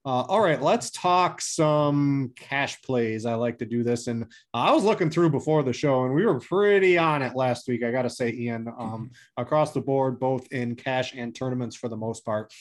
[0.06, 3.26] Uh, all right, let's talk some cash plays.
[3.26, 6.24] I like to do this, and I was looking through before the show, and we
[6.24, 7.82] were pretty on it last week.
[7.82, 9.06] I got to say, Ian, um, mm-hmm.
[9.36, 12.52] across the board, both in cash and tournaments for the most part.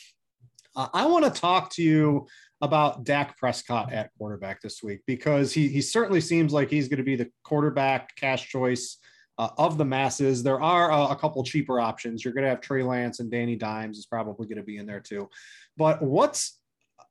[0.75, 2.27] Uh, I want to talk to you
[2.61, 6.97] about Dak Prescott at quarterback this week because he he certainly seems like he's going
[6.97, 8.97] to be the quarterback cash choice
[9.37, 10.43] uh, of the masses.
[10.43, 12.23] There are uh, a couple cheaper options.
[12.23, 14.85] You're going to have Trey Lance and Danny Dimes is probably going to be in
[14.85, 15.29] there too.
[15.77, 16.59] But what's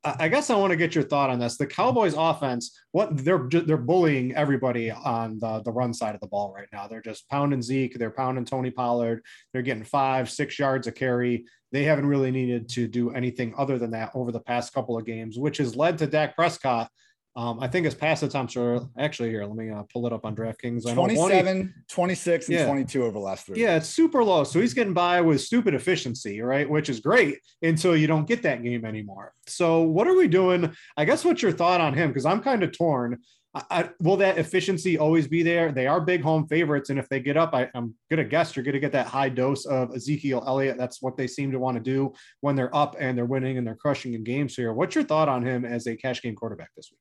[0.04, 1.56] I guess I want to get your thought on this.
[1.56, 6.26] The Cowboys offense, what they're they're bullying everybody on the, the run side of the
[6.26, 6.86] ball right now.
[6.86, 11.46] They're just pounding Zeke, they're pounding Tony Pollard, they're getting five, six yards a carry.
[11.72, 15.06] They haven't really needed to do anything other than that over the past couple of
[15.06, 16.90] games, which has led to Dak Prescott
[17.36, 19.44] um, I think his pass attempts are actually here.
[19.44, 20.82] Let me uh, pull it up on DraftKings.
[20.92, 22.66] 27, 26, and yeah.
[22.66, 23.60] 22 over the last three.
[23.60, 24.44] Yeah, it's super low.
[24.44, 26.68] So he's getting by with stupid efficiency, right?
[26.68, 29.32] Which is great until you don't get that game anymore.
[29.48, 30.72] So what are we doing?
[30.96, 32.10] I guess what's your thought on him?
[32.10, 33.18] Because I'm kind of torn.
[33.52, 35.72] I, I, will that efficiency always be there?
[35.72, 38.64] They are big home favorites, and if they get up, I, am gonna guess you're
[38.64, 40.76] gonna get that high dose of Ezekiel Elliott.
[40.76, 43.66] That's what they seem to want to do when they're up and they're winning and
[43.66, 44.72] they're crushing in games here.
[44.72, 47.00] What's your thought on him as a cash game quarterback this week?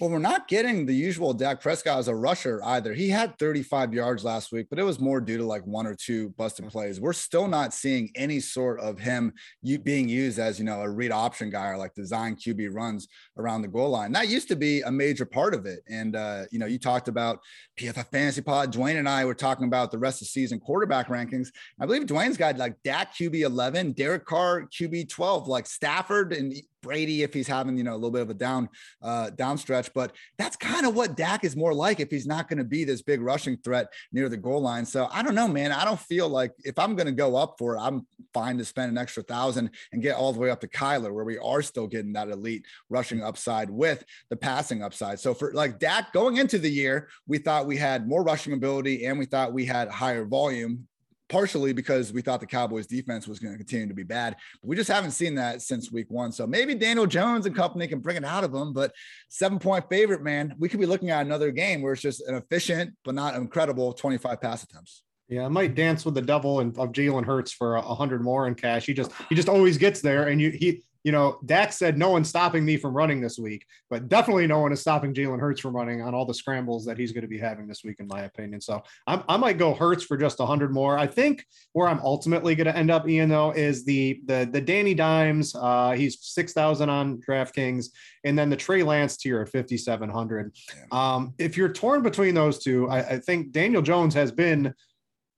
[0.00, 2.94] Well, we're not getting the usual Dak Prescott as a rusher either.
[2.94, 5.94] He had 35 yards last week, but it was more due to like one or
[5.94, 6.98] two busted plays.
[6.98, 9.34] We're still not seeing any sort of him
[9.82, 13.60] being used as, you know, a read option guy or like design QB runs around
[13.60, 14.12] the goal line.
[14.12, 15.80] That used to be a major part of it.
[15.86, 17.40] And, uh, you know, you talked about
[17.78, 18.72] PFF Fantasy Pod.
[18.72, 21.48] Dwain and I were talking about the rest of the season quarterback rankings.
[21.78, 26.54] I believe Dwain's got like Dak QB 11, Derek Carr QB 12, like Stafford and
[26.82, 28.68] Brady if he's having, you know, a little bit of a down
[29.02, 29.89] uh down stretch.
[29.94, 32.84] But that's kind of what Dak is more like if he's not going to be
[32.84, 34.86] this big rushing threat near the goal line.
[34.86, 35.72] So I don't know, man.
[35.72, 38.64] I don't feel like if I'm going to go up for it, I'm fine to
[38.64, 41.62] spend an extra thousand and get all the way up to Kyler, where we are
[41.62, 45.20] still getting that elite rushing upside with the passing upside.
[45.20, 49.06] So for like Dak going into the year, we thought we had more rushing ability
[49.06, 50.86] and we thought we had higher volume
[51.30, 54.36] partially because we thought the Cowboys defense was going to continue to be bad.
[54.60, 56.32] But we just haven't seen that since week one.
[56.32, 58.72] So maybe Daniel Jones and company can bring it out of them.
[58.72, 58.92] But
[59.28, 62.34] seven point favorite, man, we could be looking at another game where it's just an
[62.34, 65.04] efficient but not incredible 25 pass attempts.
[65.28, 68.48] Yeah, I might dance with the devil and of Jalen Hurts for a hundred more
[68.48, 68.84] in cash.
[68.84, 72.10] He just he just always gets there, and you he you know, Dak said no
[72.10, 75.60] one's stopping me from running this week, but definitely no one is stopping Jalen Hurts
[75.60, 78.06] from running on all the scrambles that he's going to be having this week, in
[78.06, 78.60] my opinion.
[78.60, 80.98] So I'm, i might go Hurts for just 100 more.
[80.98, 84.60] I think where I'm ultimately going to end up, Ian, though, is the the the
[84.60, 85.54] Danny Dimes.
[85.54, 87.86] Uh, he's 6,000 on DraftKings,
[88.24, 90.54] and then the Trey Lance tier at 5,700.
[90.92, 94.74] Um, if you're torn between those two, I, I think Daniel Jones has been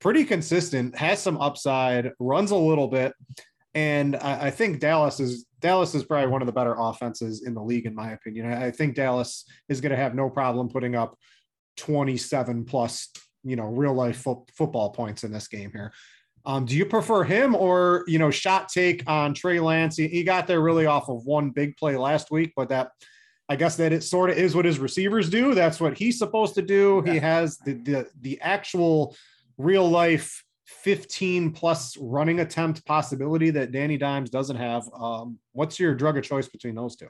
[0.03, 3.13] pretty consistent, has some upside, runs a little bit.
[3.75, 7.53] And I, I, think Dallas is Dallas is probably one of the better offenses in
[7.53, 8.51] the league, in my opinion.
[8.51, 11.17] I, I think Dallas is going to have no problem putting up
[11.77, 13.09] 27 plus,
[13.43, 15.91] you know, real life fo- football points in this game here.
[16.45, 19.95] Um, do you prefer him or you know shot take on Trey Lance?
[19.95, 22.91] He, he, got there really off of one big play last week, but that
[23.47, 25.53] I guess that it sort of is what his receivers do.
[25.53, 27.01] That's what he's supposed to do.
[27.05, 27.13] Yeah.
[27.13, 29.15] He has the, the the actual
[29.57, 34.89] real life 15 plus running attempt possibility that Danny Dimes doesn't have.
[34.93, 37.09] Um, what's your drug of choice between those two?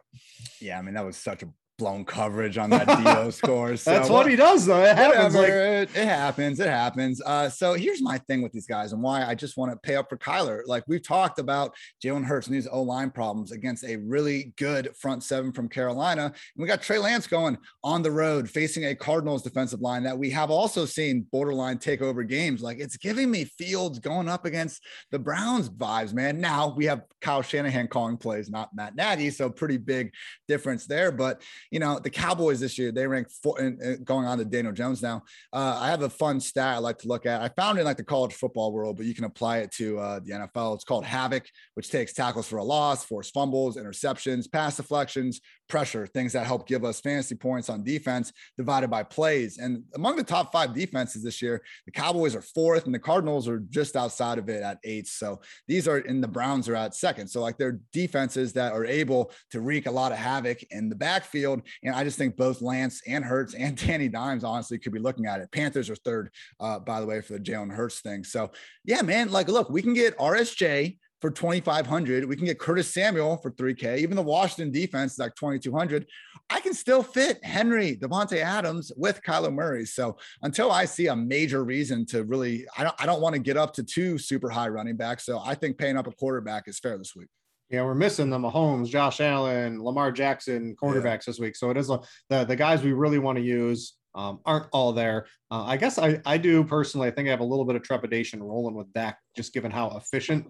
[0.59, 3.75] Yeah, I mean, that was such a blown coverage on that DO score.
[3.75, 4.83] So That's what he does, though.
[4.83, 5.35] It happens.
[5.35, 5.49] Like...
[5.49, 6.59] It, it, happens.
[6.59, 7.21] It happens.
[7.25, 9.95] Uh, so here's my thing with these guys and why I just want to pay
[9.95, 10.61] up for Kyler.
[10.65, 14.95] Like we've talked about Jalen Hurts and these O line problems against a really good
[14.99, 16.25] front seven from Carolina.
[16.25, 20.17] And we got Trey Lance going on the road facing a Cardinals defensive line that
[20.17, 22.61] we have also seen borderline take over games.
[22.61, 24.81] Like it's giving me Fields going up against
[25.11, 26.39] the Browns vibes, man.
[26.39, 29.29] Now we have Kyle Shanahan calling plays, not Matt Nagy.
[29.29, 30.11] So pretty big
[30.47, 31.11] difference there.
[31.11, 31.41] But
[31.73, 35.01] you know, the Cowboys this year, they rank four, and going on to Daniel Jones
[35.01, 35.23] now.
[35.51, 37.41] Uh, I have a fun stat I like to look at.
[37.41, 39.97] I found it in like the college football world, but you can apply it to
[39.97, 40.75] uh, the NFL.
[40.75, 46.07] It's called Havoc, which takes tackles for a loss, forced fumbles, interceptions, pass deflections, pressure,
[46.07, 49.57] things that help give us fantasy points on defense divided by plays.
[49.57, 53.47] And among the top five defenses this year, the Cowboys are fourth and the Cardinals
[53.47, 55.07] are just outside of it at eighth.
[55.07, 57.27] So these are, and the Browns are at second.
[57.27, 60.95] So like they're defenses that are able to wreak a lot of havoc in the
[60.95, 61.61] backfield.
[61.83, 65.25] And I just think both Lance and Hurts and Danny Dimes honestly could be looking
[65.25, 65.51] at it.
[65.51, 68.23] Panthers are third, uh, by the way, for the Jalen Hurts thing.
[68.23, 68.51] So
[68.85, 73.37] yeah, man, like look, we can get RSJ for 2500 we can get curtis samuel
[73.37, 76.05] for 3k even the washington defense is like 2200
[76.49, 81.15] i can still fit henry davante adams with kyler murray so until i see a
[81.15, 84.49] major reason to really i don't, I don't want to get up to two super
[84.49, 87.29] high running backs so i think paying up a quarterback is fair this week
[87.69, 91.21] yeah, we're missing the Mahomes, Josh Allen, Lamar Jackson quarterbacks yeah.
[91.27, 91.55] this week.
[91.55, 94.93] So it is a, the the guys we really want to use um, aren't all
[94.93, 95.25] there.
[95.49, 97.07] Uh, I guess I I do personally.
[97.07, 99.97] I think I have a little bit of trepidation rolling with Dak, just given how
[99.97, 100.47] efficient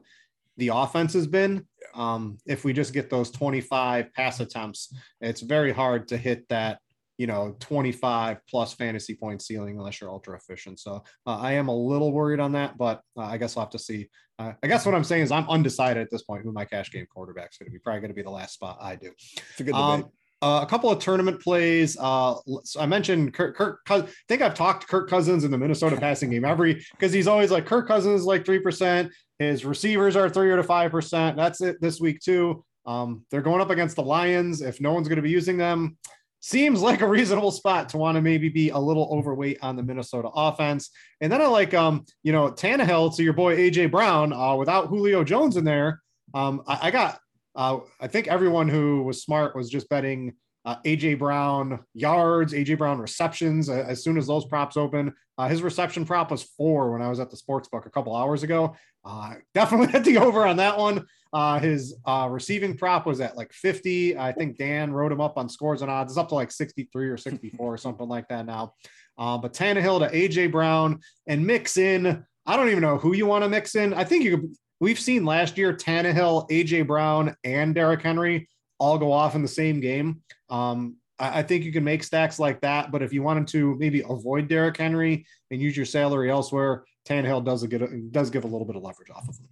[0.57, 1.67] the offense has been.
[1.95, 6.79] Um, if we just get those 25 pass attempts, it's very hard to hit that
[7.17, 10.79] you know 25 plus fantasy point ceiling unless you're ultra efficient.
[10.79, 13.71] So uh, I am a little worried on that, but uh, I guess we'll have
[13.71, 14.09] to see.
[14.39, 16.91] Uh, I guess what I'm saying is I'm undecided at this point who my cash
[16.91, 17.79] game quarterback is going to be.
[17.79, 19.11] Probably going to be the last spot I do.
[19.51, 19.81] It's a good debate.
[19.81, 20.11] Um,
[20.43, 21.95] uh, a couple of tournament plays.
[21.97, 23.79] Uh, so I mentioned Kirk, Kirk.
[23.89, 27.49] I think I've talked Kirk Cousins in the Minnesota passing game every because he's always
[27.49, 29.11] like Kirk Cousins like three percent.
[29.39, 31.37] His receivers are three or to five percent.
[31.37, 32.65] That's it this week too.
[32.85, 34.61] Um, they're going up against the Lions.
[34.61, 35.97] If no one's going to be using them,
[36.41, 39.83] seems like a reasonable spot to want to maybe be a little overweight on the
[39.83, 40.89] Minnesota offense.
[41.21, 44.87] And then I like, um, you know, Tannehill to your boy AJ Brown uh, without
[44.87, 46.01] Julio Jones in there.
[46.33, 47.19] Um, I, I got
[47.55, 50.33] uh, I think everyone who was smart was just betting
[50.65, 53.69] uh, AJ Brown yards, AJ Brown receptions.
[53.69, 57.09] Uh, as soon as those props open, uh, his reception prop was four when I
[57.09, 58.75] was at the sports book a couple hours ago.
[59.03, 61.05] Uh, definitely hit the over on that one.
[61.33, 64.17] Uh, his uh, receiving prop was at like 50.
[64.17, 66.13] I think Dan wrote him up on scores and odds.
[66.13, 68.73] It's up to like 63 or 64 or something like that now.
[69.17, 72.23] but Tannehill to AJ Brown and mix in.
[72.45, 73.93] I don't even know who you want to mix in.
[73.93, 78.97] I think you could We've seen last year Tannehill, AJ Brown, and Derrick Henry all
[78.97, 80.21] go off in the same game.
[80.49, 83.75] Um, I, I, think you can make stacks like that, but if you wanted to
[83.77, 88.47] maybe avoid Derrick Henry and use your salary elsewhere, Tannehill does get does give a
[88.47, 89.47] little bit of leverage off of him.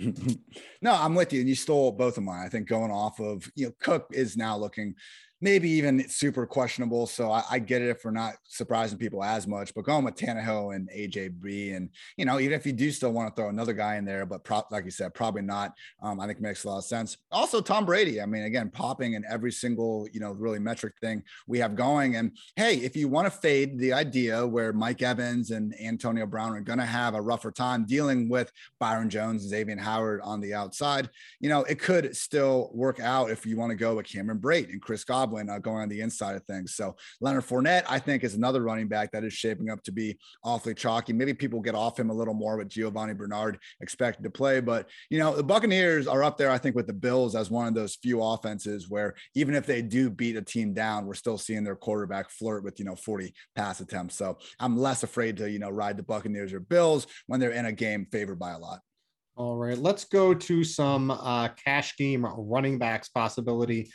[0.82, 1.40] no, I'm with you.
[1.40, 2.44] And you stole both of mine.
[2.44, 4.94] I think going off of, you know, Cook is now looking
[5.40, 7.06] maybe even super questionable.
[7.06, 10.16] So I, I, get it if we're not surprising people as much, but going with
[10.16, 13.72] Tannehill and AJB, and you know, even if you do still want to throw another
[13.72, 15.72] guy in there, but pro- like you said, probably not.
[16.02, 17.16] Um, I think makes a lot of sense.
[17.32, 18.20] Also, Tom Brady.
[18.20, 22.16] I mean, again, popping in every single you know really metric thing we have going.
[22.16, 26.52] And hey, if you want to fade the idea where Mike Evans and Antonio Brown
[26.52, 30.40] are going to have a rougher time dealing with Byron Jones and Xavier Howard on
[30.40, 31.08] the outside,
[31.40, 34.70] you know, it could still work out if you want to go with Cameron Brate
[34.70, 36.74] and Chris Uh, going on the inside of things.
[36.74, 40.18] So Leonard Fournette, I think, is another running back that is shaping up to be
[40.44, 41.12] awfully chalky.
[41.12, 44.88] Maybe people get off him a little more with Giovani Bernard expected to play, but
[45.08, 46.50] you know the Buccaneers are up there.
[46.50, 49.82] I think with the Bills as one of those few offenses where even if they
[49.82, 53.32] do beat a team down, we're still seeing their quarterback flirt with you know 40
[53.54, 54.16] pass attempts.
[54.16, 57.66] So I'm less afraid to you know ride the Buccaneers or Bills when they're in
[57.66, 58.80] a game favored by a lot.
[59.36, 63.90] All right, let's go to some uh, cash game running backs possibility.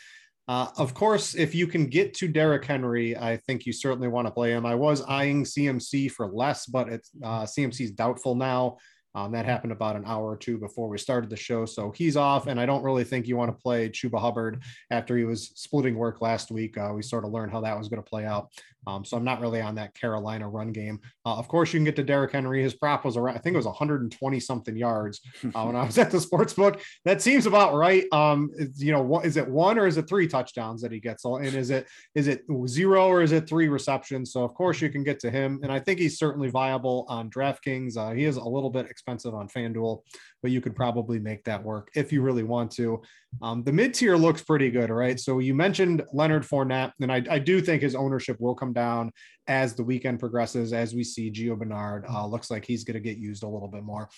[0.47, 4.27] Uh, of course, if you can get to Derrick Henry, I think you certainly want
[4.27, 4.65] to play him.
[4.65, 8.77] I was eyeing CMC for less, but it's uh, CMC is doubtful now.
[9.15, 11.65] Um, that happened about an hour or two before we started the show.
[11.65, 15.15] So he's off, and I don't really think you want to play Chuba Hubbard after
[15.15, 16.77] he was splitting work last week.
[16.77, 18.49] Uh, we sort of learned how that was going to play out.
[18.88, 21.00] Um, so I'm not really on that Carolina run game.
[21.26, 22.62] Uh, of course, you can get to Derrick Henry.
[22.62, 25.21] His prop was around, I think it was 120 something yards
[25.56, 26.82] uh, when I was at the sports book.
[27.04, 28.06] That seems about right.
[28.12, 31.26] Um, you know, what is it one or is it three touchdowns that he gets?
[31.26, 34.32] And is it is it zero or is it three receptions?
[34.32, 37.30] So of course you can get to him, and I think he's certainly viable on
[37.30, 37.98] DraftKings.
[37.98, 40.02] Uh, he is a little bit expensive on FanDuel,
[40.41, 43.02] but you could probably make that work if you really want to.
[43.41, 45.19] Um, the mid tier looks pretty good, right?
[45.19, 49.12] So you mentioned Leonard Fournette, and I, I, do think his ownership will come down
[49.48, 53.00] as the weekend progresses, as we see Gio Bernard uh, looks like he's going to
[53.00, 54.10] get used a little bit more.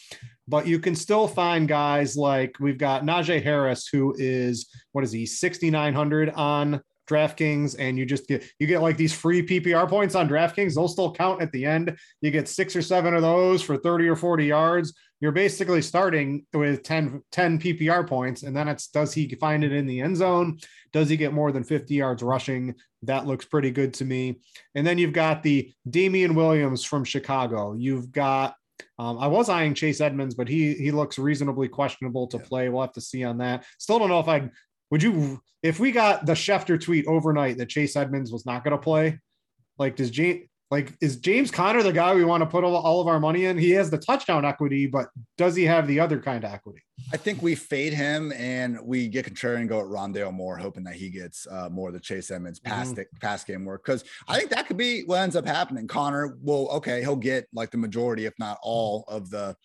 [0.47, 5.11] But you can still find guys like we've got Najee Harris, who is what is
[5.11, 10.15] he, 6,900 on DraftKings and you just get you get like these free PPR points
[10.15, 10.75] on DraftKings.
[10.75, 11.97] They'll still count at the end.
[12.21, 14.93] You get six or seven of those for 30 or 40 yards.
[15.19, 18.43] You're basically starting with 10, 10 PPR points.
[18.43, 20.59] And then it's does he find it in the end zone?
[20.93, 22.75] Does he get more than 50 yards rushing?
[23.03, 24.39] That looks pretty good to me.
[24.75, 27.73] And then you've got the Damien Williams from Chicago.
[27.73, 28.55] You've got
[28.99, 32.69] um, I was eyeing Chase Edmonds, but he he looks reasonably questionable to play.
[32.69, 33.65] We'll have to see on that.
[33.77, 34.51] Still don't know if I'd
[34.91, 38.71] would you, if we got the Schefter tweet overnight that Chase Edmonds was not going
[38.71, 39.19] to play,
[39.77, 43.07] like does James, like is James Conner the guy we want to put all, of
[43.07, 43.57] our money in?
[43.57, 46.81] He has the touchdown equity, but does he have the other kind of equity?
[47.13, 50.83] I think we fade him and we get contrarian and go at Rondale Moore, hoping
[50.83, 53.17] that he gets uh, more of the Chase Edmonds pass, mm-hmm.
[53.21, 53.85] pass game work.
[53.85, 55.87] Because I think that could be what ends up happening.
[55.87, 59.55] Conner will, okay, he'll get like the majority, if not all, of the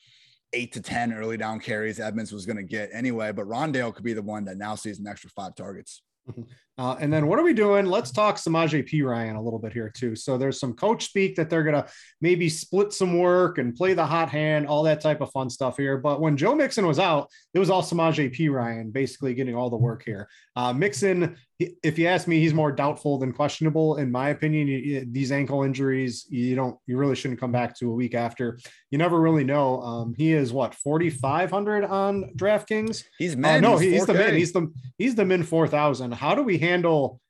[0.53, 3.33] eight to 10 early down carries Edmonds was going to get anyway.
[3.33, 6.03] But Rondale could be the one that now sees an extra five targets.
[6.79, 7.87] Uh, and then what are we doing?
[7.87, 10.17] Let's talk Samaje Perine a little bit here too.
[10.17, 11.87] So there's some coach speak that they're gonna
[12.21, 15.77] maybe split some work and play the hot hand, all that type of fun stuff
[15.77, 15.99] here.
[15.99, 19.77] But when Joe Mixon was out, it was all Samaje Perine basically getting all the
[19.77, 20.29] work here.
[20.57, 24.67] Uh, Mixon, if you ask me, he's more doubtful than questionable in my opinion.
[24.67, 28.59] You, these ankle injuries, you don't, you really shouldn't come back to a week after.
[28.91, 29.81] You never really know.
[29.83, 33.05] Um, he is what 4,500 on DraftKings.
[33.19, 34.35] He's uh, no, he's, he's the min.
[34.35, 36.13] He's the he's the min four thousand.
[36.13, 37.21] How do we handle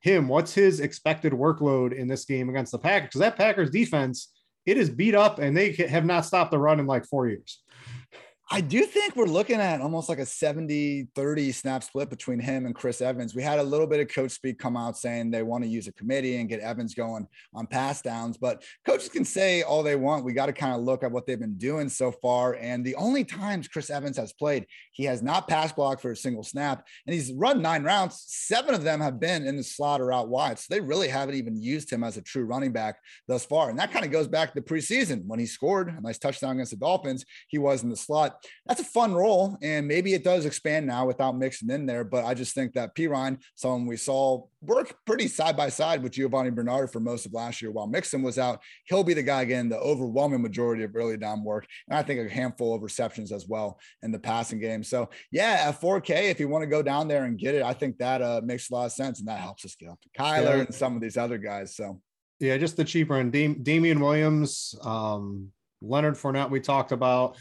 [0.00, 3.08] him, what's his expected workload in this game against the Packers?
[3.08, 4.32] Because that Packers defense,
[4.66, 7.62] it is beat up and they have not stopped the run in like four years.
[8.50, 12.64] I do think we're looking at almost like a 70 30 snap split between him
[12.64, 13.34] and Chris Evans.
[13.34, 15.86] We had a little bit of coach speak come out saying they want to use
[15.86, 19.96] a committee and get Evans going on pass downs, but coaches can say all they
[19.96, 20.24] want.
[20.24, 22.54] We got to kind of look at what they've been doing so far.
[22.54, 26.16] And the only times Chris Evans has played, he has not pass blocked for a
[26.16, 28.24] single snap and he's run nine rounds.
[28.28, 30.58] Seven of them have been in the slot or out wide.
[30.58, 32.96] So they really haven't even used him as a true running back
[33.26, 33.68] thus far.
[33.68, 36.52] And that kind of goes back to the preseason when he scored a nice touchdown
[36.52, 37.26] against the Dolphins.
[37.48, 39.56] He was in the slot that's a fun role.
[39.62, 42.04] And maybe it does expand now without Mixon in there.
[42.04, 46.12] But I just think that Perine, someone we saw work pretty side by side with
[46.12, 49.42] Giovani Bernard for most of last year while Mixon was out, he'll be the guy
[49.42, 51.66] again, the overwhelming majority of early down work.
[51.88, 54.82] And I think a handful of receptions as well in the passing game.
[54.82, 57.72] So yeah, at 4K, if you want to go down there and get it, I
[57.72, 59.20] think that uh, makes a lot of sense.
[59.20, 60.60] And that helps us get up to Kyler yeah.
[60.60, 61.76] and some of these other guys.
[61.76, 62.00] So
[62.40, 67.36] yeah, just the cheaper and Dam- Damien Williams, um, Leonard Fournette, we talked about.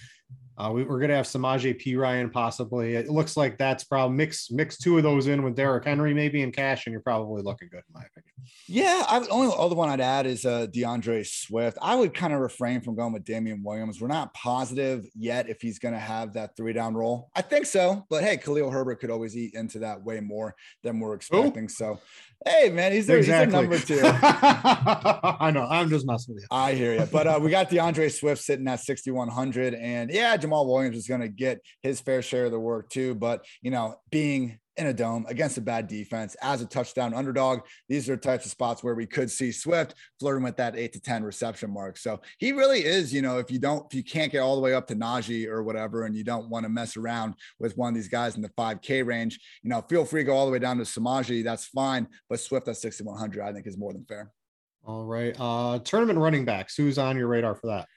[0.58, 2.95] Uh, we, are going to have Samaje Perine possibly.
[2.95, 6.41] It looks like that's probably mix mix two of those in with Derrick Henry maybe
[6.41, 8.34] in cash, and you're probably looking good in my opinion.
[8.68, 11.78] Yeah, I, the only other one I'd add is uh, D'Andre Swift.
[11.82, 14.01] I would kind of refrain from going with Damien Williams.
[14.01, 17.30] We're not positive yet if he's going to have that three down role.
[17.36, 20.99] I think so, but hey, Khalil Herbert could always eat into that way more than
[20.99, 21.66] we're expecting.
[21.66, 21.70] Ooh.
[21.70, 21.99] So
[22.45, 23.45] Hey man, he's their, exactly.
[23.45, 23.99] he's number two.
[24.03, 25.66] I know.
[25.68, 26.47] I'm just messing with you.
[26.51, 27.05] I hear you.
[27.12, 31.22] But uh, we got D'Andre Swift sitting at 6,100, and yeah, Jamaal Williams is going
[31.22, 33.16] to get his fair share of the work too.
[33.16, 37.62] But you know, being in a dome against a bad defense as a touchdown underdog.
[37.89, 41.02] These are types of spots where we could see Swift flirting with that eight to
[41.02, 41.98] 10 reception mark.
[41.98, 44.62] So he really is, you know, if you don't, if you can't get all the
[44.62, 47.89] way up to Najee or whatever, and you don't want to mess around with one
[47.89, 50.52] of these guys in the 5K range, you know, feel free to go all the
[50.52, 51.43] way down to Samaje.
[51.43, 52.08] That's fine.
[52.30, 54.32] But Swift at 6,100, I think is more than fair.
[54.88, 55.36] All right.
[55.38, 56.76] Uh tournament running backs.
[56.76, 57.88] Who's on your radar for that?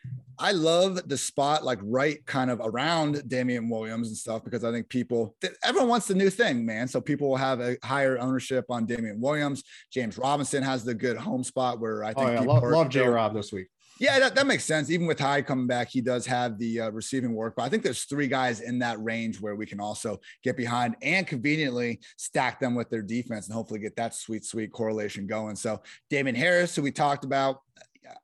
[0.40, 4.72] I love the spot like right kind of around Damien Williams and stuff because I
[4.72, 6.88] think people everyone wants the new thing, man.
[6.88, 9.62] So people will have a higher ownership on Damien Williams.
[9.92, 12.40] James Robinson has the good home spot where I think oh, yeah.
[12.40, 13.68] love, love J Rob this week.
[14.00, 14.90] Yeah, that, that makes sense.
[14.90, 17.54] Even with Hyde coming back, he does have the uh, receiving work.
[17.54, 20.96] But I think there's three guys in that range where we can also get behind
[21.02, 25.54] and conveniently stack them with their defense and hopefully get that sweet, sweet correlation going.
[25.54, 27.60] So Damien Harris, who we talked about,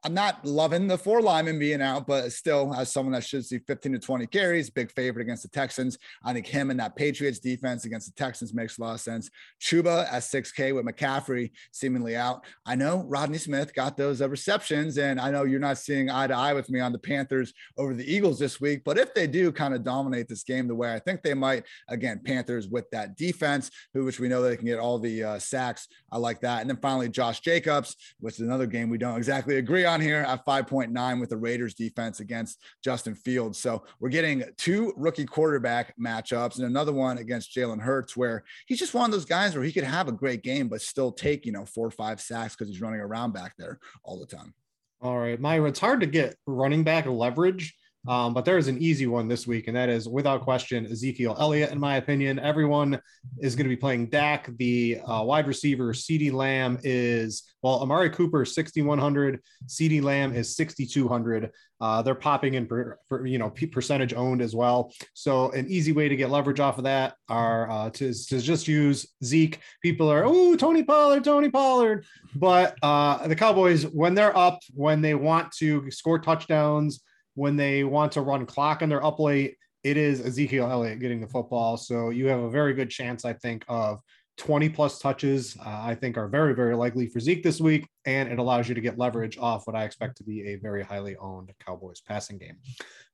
[0.05, 3.59] I'm not loving the four linemen being out, but still, as someone that should see
[3.59, 5.99] 15 to 20 carries, big favorite against the Texans.
[6.25, 9.31] I think him and that Patriots defense against the Texans makes a lot of sense.
[9.61, 12.45] Chuba at 6K with McCaffrey seemingly out.
[12.65, 16.27] I know Rodney Smith got those uh, receptions, and I know you're not seeing eye
[16.27, 19.27] to eye with me on the Panthers over the Eagles this week, but if they
[19.27, 22.89] do kind of dominate this game the way I think they might, again, Panthers with
[22.91, 25.89] that defense, who which we know they can get all the uh, sacks.
[26.13, 26.61] I like that.
[26.61, 30.19] And then finally, Josh Jacobs, which is another game we don't exactly agree on here
[30.19, 33.59] at 5.9 with the Raiders defense against Justin Fields.
[33.59, 38.79] So we're getting two rookie quarterback matchups and another one against Jalen Hurts, where he's
[38.79, 41.45] just one of those guys where he could have a great game, but still take,
[41.45, 44.55] you know, four or five sacks because he's running around back there all the time.
[45.01, 45.41] All right.
[45.41, 47.75] Myra, it's hard to get running back leverage.
[48.09, 51.37] Um, but there is an easy one this week, and that is without question Ezekiel
[51.39, 51.73] Elliott.
[51.73, 53.01] In my opinion, everyone
[53.39, 54.49] is going to be playing Dak.
[54.59, 61.51] The uh, wide receiver CeeDee Lamb is well, Amari Cooper 6100, CeeDee Lamb is 6200.
[61.81, 64.93] Uh, they're popping in per, for, you know percentage owned as well.
[65.15, 68.69] So an easy way to get leverage off of that are uh, to, to just
[68.69, 69.59] use Zeke.
[69.83, 75.01] People are oh Tony Pollard, Tony Pollard, but uh, the Cowboys when they're up, when
[75.01, 77.03] they want to score touchdowns
[77.37, 81.21] when they want to run clock and they're up late, it is Ezekiel Elliott getting
[81.21, 81.77] the football.
[81.77, 84.01] So you have a very good chance, I think, of
[84.39, 87.87] 20 plus touches, uh, I think are very, very likely for Zeke this week.
[88.05, 90.83] And it allows you to get leverage off what I expect to be a very
[90.83, 92.57] highly owned Cowboys passing game.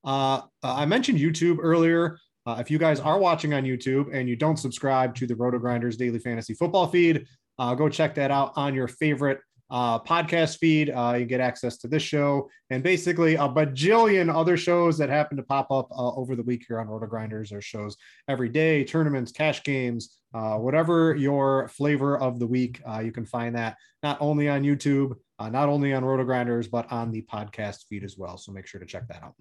[0.04, 2.18] Uh, uh I mentioned YouTube earlier.
[2.46, 5.96] Uh, if you guys are watching on YouTube and you don't subscribe to the RotoGrinders
[5.96, 7.26] Daily Fantasy Football feed,
[7.58, 9.40] uh, go check that out on your favorite
[9.72, 10.90] uh, podcast feed.
[10.90, 15.36] Uh, you get access to this show and basically a bajillion other shows that happen
[15.38, 17.48] to pop up uh, over the week here on RotoGrinders.
[17.48, 17.96] There's shows
[18.28, 22.82] every day, tournaments, cash games, uh, whatever your flavor of the week.
[22.86, 26.92] Uh, you can find that not only on YouTube, uh, not only on RotoGrinders, but
[26.92, 28.36] on the podcast feed as well.
[28.36, 29.34] So make sure to check that out.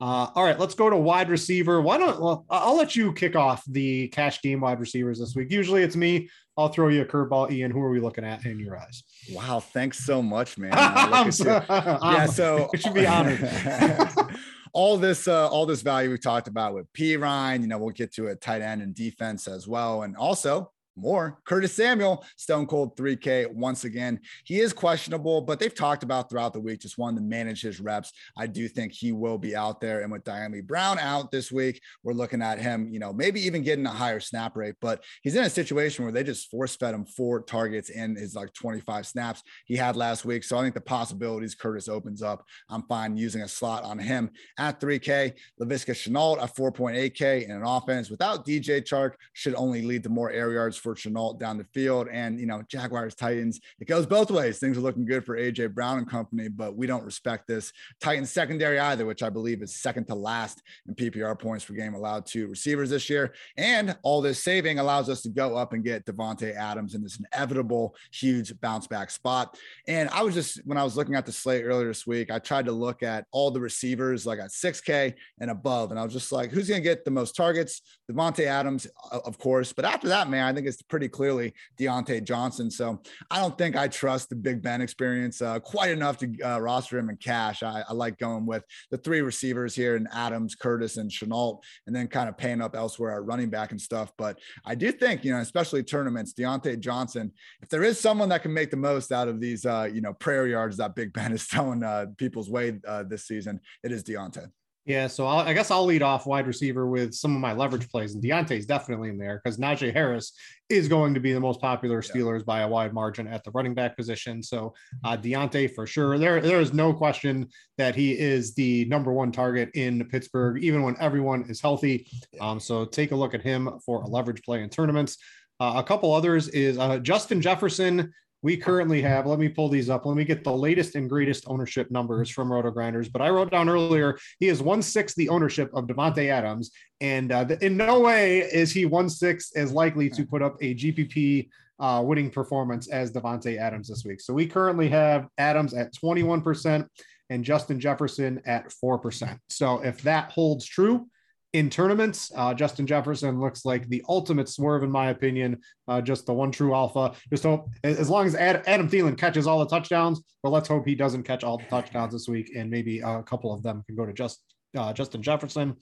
[0.00, 1.80] All right, let's go to wide receiver.
[1.80, 5.50] Why don't well, I'll let you kick off the cash game wide receivers this week.
[5.50, 6.28] Usually it's me.
[6.56, 7.70] I'll throw you a curveball, Ian.
[7.72, 9.02] Who are we looking at in your eyes?
[9.32, 10.72] Wow, thanks so much, man.
[10.72, 13.40] yeah, so it should be honored.
[14.72, 17.60] all this, uh, all this value we talked about with Perine.
[17.62, 21.38] You know, we'll get to a tight end and defense as well, and also more.
[21.44, 24.20] Curtis Samuel, Stone Cold 3K once again.
[24.44, 27.80] He is questionable, but they've talked about throughout the week just wanting to manage his
[27.80, 28.12] reps.
[28.36, 30.02] I do think he will be out there.
[30.02, 33.62] And with Dyami Brown out this week, we're looking at him, you know, maybe even
[33.62, 36.94] getting a higher snap rate, but he's in a situation where they just force fed
[36.94, 40.44] him four targets in his like 25 snaps he had last week.
[40.44, 42.44] So I think the possibilities Curtis opens up.
[42.68, 45.32] I'm fine using a slot on him at 3K.
[45.60, 50.30] Laviska Shenault at 4.8K in an offense without DJ Chark should only lead to more
[50.30, 52.08] air yards for Shenault down the field.
[52.12, 54.58] And, you know, Jaguars, Titans, it goes both ways.
[54.58, 58.30] Things are looking good for AJ Brown and company, but we don't respect this Titans
[58.30, 62.26] secondary either, which I believe is second to last in PPR points per game allowed
[62.26, 63.32] to receivers this year.
[63.56, 67.18] And all this saving allows us to go up and get Davante Adams in this
[67.18, 69.56] inevitable huge bounce back spot.
[69.88, 72.38] And I was just, when I was looking at the slate earlier this week, I
[72.38, 75.90] tried to look at all the receivers like at 6K and above.
[75.90, 77.80] And I was just like, who's going to get the most targets?
[78.10, 79.72] Davante Adams, of course.
[79.72, 82.70] But after that, man, I think it's pretty clearly Diontae Johnson.
[82.70, 83.00] So
[83.30, 86.98] I don't think I trust the Big Ben experience uh, quite enough to uh, roster
[86.98, 87.62] him in cash.
[87.62, 91.94] I, I, like going with the three receivers here and Adams, Curtis, and Shenault, and
[91.94, 94.12] then kind of paying up elsewhere at running back and stuff.
[94.18, 98.42] But I do think, you know, especially tournaments, Diontae Johnson, if there is someone that
[98.42, 101.32] can make the most out of these, uh, you know, prayer yards that Big Ben
[101.32, 104.48] is throwing uh, people's way uh, this season, it is Diontae.
[104.86, 107.88] Yeah, so I'll, i guess I'll lead off wide receiver with some of my leverage
[107.88, 110.32] plays, and Diontae's definitely in there because Najee Harris
[110.68, 112.44] is going to be the most popular Steelers yeah.
[112.46, 114.42] by a wide margin at the running back position.
[114.42, 116.18] So uh, Diontae for sure.
[116.18, 120.82] There, there is no question that he is the number one target in Pittsburgh, even
[120.82, 122.06] when everyone is healthy.
[122.38, 125.16] Um, so take a look at him for a leverage play in tournaments.
[125.60, 128.12] Uh, a couple others is uh, Justin Jefferson
[128.44, 130.04] we currently have, let me pull these up.
[130.04, 133.10] Let me get the latest and greatest ownership numbers from RotoGrinders.
[133.10, 136.70] But I wrote down earlier, he is one sixth the ownership of Davante Adams.
[137.00, 140.74] And uh, in no way is he one sixth as likely to put up a
[140.74, 141.48] GPP
[141.80, 144.20] uh, winning performance as Davante Adams this week.
[144.20, 146.86] So we currently have Adams at 21%
[147.30, 149.38] and Justin Jefferson at 4%.
[149.48, 151.06] So if that holds true,
[151.54, 152.32] in tournaments.
[152.34, 155.60] Uh, Justin Jefferson looks like the ultimate swerve, in my opinion.
[155.86, 157.14] Uh, just the one true alpha.
[157.30, 160.84] Just hope, as long as Ad, Adam Thielen catches all the touchdowns, but let's hope
[160.84, 163.94] he doesn't catch all the touchdowns this week, and maybe a couple of them can
[163.94, 164.42] go to just
[164.76, 165.76] uh, Justin Jefferson.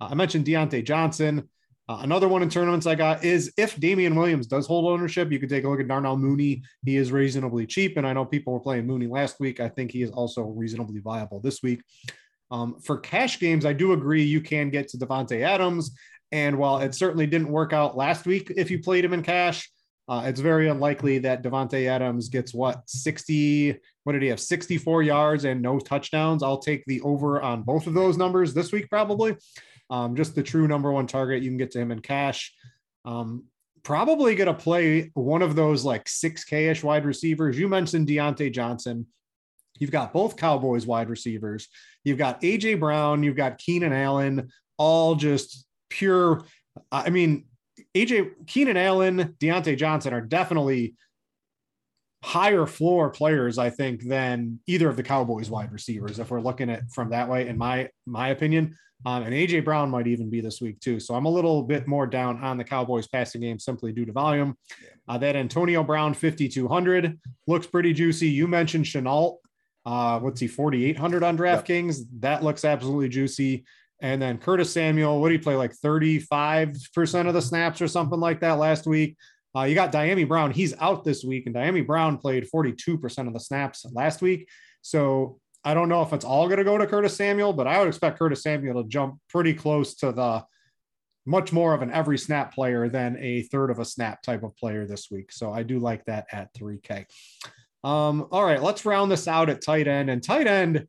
[0.00, 1.48] Uh, I mentioned Diontae Johnson.
[1.86, 5.38] Uh, another one in tournaments I got is if Damien Williams does hold ownership, you
[5.38, 6.62] could take a look at Darnell Mooney.
[6.84, 9.60] He is reasonably cheap, and I know people were playing Mooney last week.
[9.60, 11.82] I think he is also reasonably viable this week.
[12.50, 15.92] Um, for cash games, I do agree you can get to Davante Adams.
[16.32, 19.70] And while it certainly didn't work out last week if you played him in cash,
[20.08, 23.78] uh, it's very unlikely that Davante Adams gets what 60.
[24.02, 24.40] What did he have?
[24.40, 26.42] 64 yards and no touchdowns.
[26.42, 29.36] I'll take the over on both of those numbers this week, probably.
[29.88, 31.42] Um, just the true number one target.
[31.42, 32.52] You can get to him in cash.
[33.04, 33.44] Um,
[33.82, 37.58] probably going to play one of those like 6K ish wide receivers.
[37.58, 39.06] You mentioned Diontae Johnson.
[39.80, 41.68] You've got both Cowboys wide receivers.
[42.04, 43.22] You've got AJ Brown.
[43.22, 46.44] You've got Keenan Allen, all just pure.
[46.92, 47.46] I mean,
[47.96, 50.94] AJ Keenan Allen, Diontae Johnson are definitely
[52.22, 56.18] higher floor players, I think, than either of the Cowboys wide receivers.
[56.18, 58.76] If we're looking at from that way, in my my opinion,
[59.06, 61.00] um, and AJ Brown might even be this week too.
[61.00, 64.12] So I'm a little bit more down on the Cowboys passing game simply due to
[64.12, 64.56] volume.
[65.08, 68.28] Uh, that Antonio Brown 5200 looks pretty juicy.
[68.28, 69.36] You mentioned Shenault.
[69.86, 71.98] Uh, what's he, 4,800 on DraftKings?
[71.98, 72.06] Yep.
[72.20, 73.64] That looks absolutely juicy.
[74.02, 75.56] And then Curtis Samuel, what did he play?
[75.56, 79.16] Like 35% of the snaps or something like that last week.
[79.54, 80.52] Uh, you got Dyami Brown.
[80.52, 84.48] He's out this week, and Dyami Brown played 42% of the snaps last week.
[84.80, 87.78] So I don't know if it's all going to go to Curtis Samuel, but I
[87.78, 90.44] would expect Curtis Samuel to jump pretty close to the
[91.26, 94.56] much more of an every snap player than a third of a snap type of
[94.56, 95.30] player this week.
[95.32, 97.04] So I do like that at 3K.
[97.82, 100.10] Um, all right, let's round this out at tight end.
[100.10, 100.86] And tight end,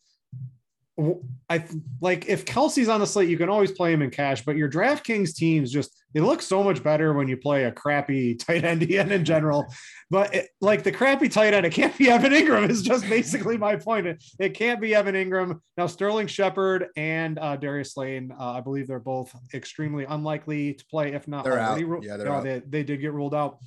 [1.50, 1.66] I
[2.00, 4.70] like if Kelce's on the slate, you can always play him in cash, but your
[4.70, 8.84] DraftKings teams just they look so much better when you play a crappy tight end
[8.84, 9.66] in general.
[10.10, 13.58] But it, like the crappy tight end, it can't be Evan Engram, Is just basically
[13.58, 14.08] my point.
[14.08, 15.60] It, it can't be Evan Engram.
[15.78, 15.88] now.
[15.88, 21.14] Sterling Shepard and uh, Darius Lane, uh, I believe they're both extremely unlikely to play,
[21.14, 21.60] if not they're.
[21.60, 21.80] Out.
[22.04, 22.44] yeah, they're no, out.
[22.44, 23.60] They, they did get ruled out.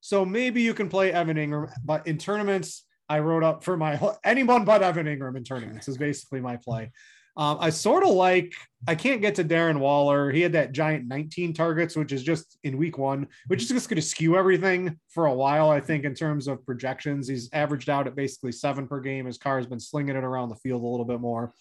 [0.00, 3.98] So maybe you can play Evan Engram, but in tournaments, I wrote up for my
[4.24, 6.90] anyone but Evan Ingram in tournaments is basically my play.
[7.36, 8.52] Um, I sort of like
[8.88, 10.32] I can't get to Darren Waller.
[10.32, 13.88] He had that giant 19 targets, which is just in week one, which is just
[13.88, 15.70] going to skew everything for a while.
[15.70, 19.26] I think in terms of projections, he's averaged out at basically seven per game.
[19.26, 21.52] His car has been slinging it around the field a little bit more.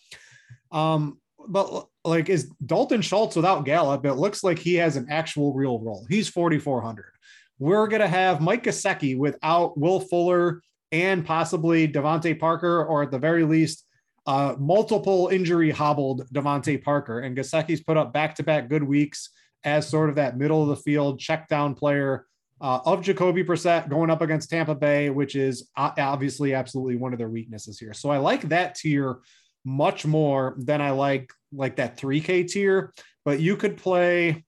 [0.71, 4.03] Um, but like is Dalton Schultz without Gallup?
[4.03, 6.07] It looks like he has an actual real role.
[6.09, 7.05] He's 4,400
[7.59, 13.11] we're going to have Mike Gesicki without Will Fuller and possibly DeVante Parker, or at
[13.11, 13.85] the very least,
[14.25, 17.19] uh, multiple injury hobbled DeVante Parker.
[17.19, 19.29] And Gesicki's put up back to back good weeks
[19.63, 22.25] as sort of that middle of the field check down player
[22.59, 27.19] uh, of Jacoby Brissett going up against Tampa Bay, which is obviously absolutely one of
[27.19, 27.93] their weaknesses here.
[27.93, 29.19] So I like that tier
[29.63, 32.93] much more than I like like that 3K tier.
[33.25, 34.43] But you could play.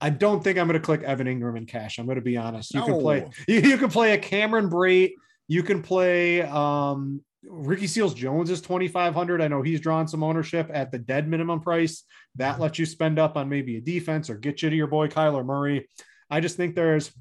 [0.00, 1.98] I don't think I'm going to click Evan Engram in cash.
[1.98, 2.74] I'm going to be honest.
[2.74, 2.86] You no.
[2.86, 3.26] can play.
[3.48, 5.12] You, you can play a Cameron Brate.
[5.46, 9.40] You can play um, Ricky Seals Jones is 2,500.
[9.40, 12.04] I know he's drawn some ownership at the dead minimum price.
[12.36, 15.08] That lets you spend up on maybe a defense or get you to your boy
[15.08, 15.88] Kyler Murray.
[16.30, 17.12] I just think there's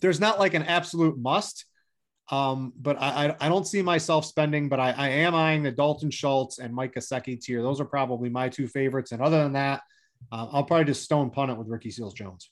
[0.00, 1.66] there's not like an absolute must.
[2.30, 6.12] Um, but I, I don't see myself spending, but I, I am eyeing the Dalton
[6.12, 7.60] Schultz and Mike Gesicki tier.
[7.60, 9.10] Those are probably my two favorites.
[9.10, 9.82] And other than that,
[10.32, 12.50] uh, I'll probably just stone punt it with Ricky Seals Jones.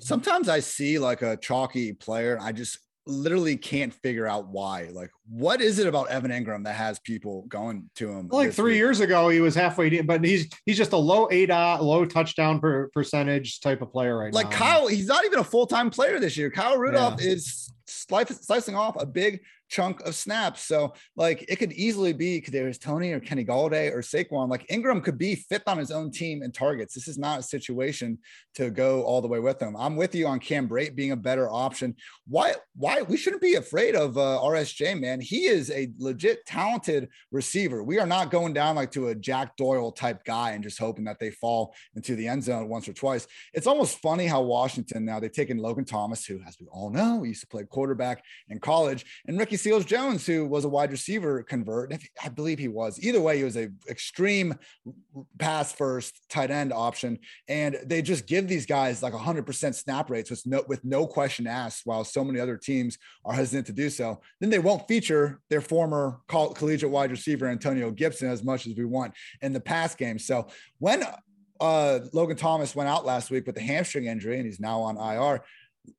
[0.00, 2.38] Sometimes I see like a chalky player.
[2.40, 4.88] I just literally can't figure out why.
[4.92, 8.28] Like, what is it about Evan Engram that has people going to him?
[8.30, 8.78] Like three week?
[8.78, 12.60] years ago, he was halfway, but he's he's just a low A dot, low touchdown
[12.60, 14.50] per percentage type of player right like now.
[14.50, 16.50] Like Kyle, he's not even a full time player this year.
[16.50, 17.30] Kyle Rudolph yeah.
[17.32, 20.62] is slicing off a big chunk of snaps.
[20.62, 24.48] So like it could easily be Kadarius Toney or Kenny Golladay or Saquon.
[24.48, 26.94] Like Engram could be fifth on his own team in targets.
[26.94, 28.18] This is not a situation
[28.54, 29.76] to go all the way with him.
[29.76, 31.94] I'm with you on Cam Brate being a better option.
[32.26, 32.54] Why?
[32.74, 35.20] Why we shouldn't be afraid of uh, RSJ, man.
[35.20, 37.82] He is a legit talented receiver.
[37.82, 41.04] We are not going down like to a Jack Doyle type guy and just hoping
[41.04, 43.26] that they fall into the end zone once or twice.
[43.52, 47.24] It's almost funny how Washington now they've taken Logan Thomas, who, as we all know,
[47.24, 51.42] used to play quarterback in college, and Ricky Seals Jones, who was a wide receiver
[51.42, 51.92] convert.
[52.22, 52.98] I believe he was.
[53.00, 54.54] Either way, he was a extreme
[55.38, 60.30] pass first tight end option, and they just give these guys like 100% snap rates
[60.30, 61.82] with no with no question asked.
[61.84, 65.60] While so many other teams are hesitant to do so, then they won't feature their
[65.60, 70.18] former collegiate wide receiver Antonio Gibson as much as we want in the pass game.
[70.18, 70.46] So
[70.78, 71.04] when
[71.60, 74.96] uh, Logan Thomas went out last week with a hamstring injury and he's now on
[74.96, 75.42] IR.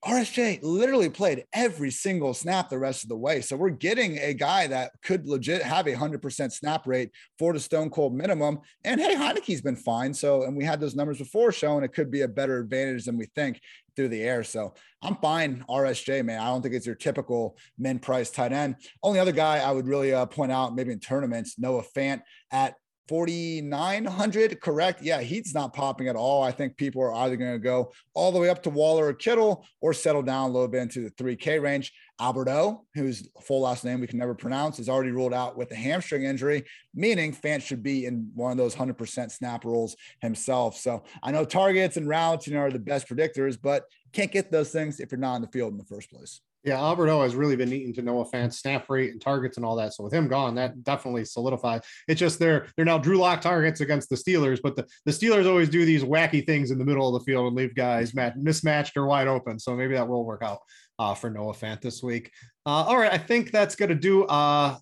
[0.05, 3.41] RSJ literally played every single snap the rest of the way.
[3.41, 7.59] So we're getting a guy that could legit have a 100% snap rate for the
[7.59, 8.59] Stone Cold minimum.
[8.83, 10.13] And hey, Heinicke's been fine.
[10.13, 13.17] So, and we had those numbers before showing it could be a better advantage than
[13.17, 13.59] we think
[13.95, 14.43] through the air.
[14.43, 16.39] So I'm fine RSJ, man.
[16.39, 18.75] I don't think it's your typical min price tight end.
[19.03, 22.21] Only other guy I would really uh, point out, maybe in tournaments, Noah Fant
[22.51, 22.75] at
[23.07, 25.01] 4,900, correct?
[25.01, 26.43] Yeah, he's not popping at all.
[26.43, 29.13] I think people are either going to go all the way up to Waller or
[29.13, 31.93] Kittle or settle down a little bit into the 3K range.
[32.19, 35.71] Albert O, whose full last name we can never pronounce, is already ruled out with
[35.71, 36.63] a hamstring injury,
[36.95, 40.77] meaning Fant should be in one of those 100% snap roles himself.
[40.77, 44.51] So I know targets and routes you know, are the best predictors, but can't get
[44.51, 46.41] those things if you're not in the field in the first place.
[46.63, 49.65] Yeah, Albert O has really been needing to Noah Fant snap rate and targets and
[49.65, 49.93] all that.
[49.93, 51.83] So with him gone, that definitely solidified.
[52.09, 55.47] It's just they're they're now Drew Lock targets against the Steelers, but the, the Steelers
[55.47, 58.33] always do these wacky things in the middle of the field and leave guys match,
[58.37, 59.59] mismatched or wide open.
[59.59, 60.59] So maybe that will work out
[60.99, 62.31] uh, for Noah Fant this week.
[62.65, 64.25] Uh, all right, I think that's gonna do.
[64.25, 64.77] Uh,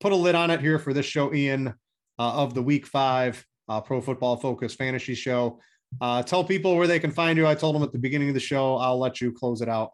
[0.00, 1.72] put a lid on it here for this show, Ian, uh,
[2.18, 5.60] of the Week Five uh, Pro Football Focus Fantasy Show.
[6.00, 7.46] Uh, tell people where they can find you.
[7.46, 8.76] I told them at the beginning of the show.
[8.76, 9.90] I'll let you close it out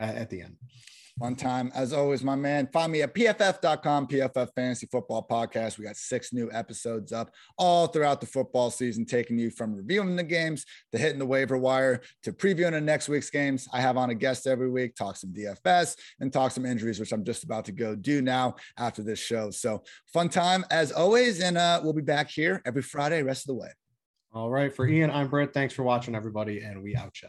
[0.00, 0.56] at the end.
[1.20, 2.66] One time, as always, my man.
[2.72, 5.76] Find me at pff.com, PFF Fantasy Football Podcast.
[5.76, 10.16] We got six new episodes up all throughout the football season, taking you from reviewing
[10.16, 13.68] the games to hitting the waiver wire to previewing the next week's games.
[13.70, 17.12] I have on a guest every week, talk some DFS and talk some injuries, which
[17.12, 19.50] I'm just about to go do now after this show.
[19.50, 19.82] So
[20.14, 21.42] fun time as always.
[21.42, 23.68] And uh, we'll be back here every Friday, rest of the way.
[24.32, 24.74] All right.
[24.74, 25.52] For Ian, I'm Brit.
[25.52, 27.28] Thanks for watching, everybody, and we out you.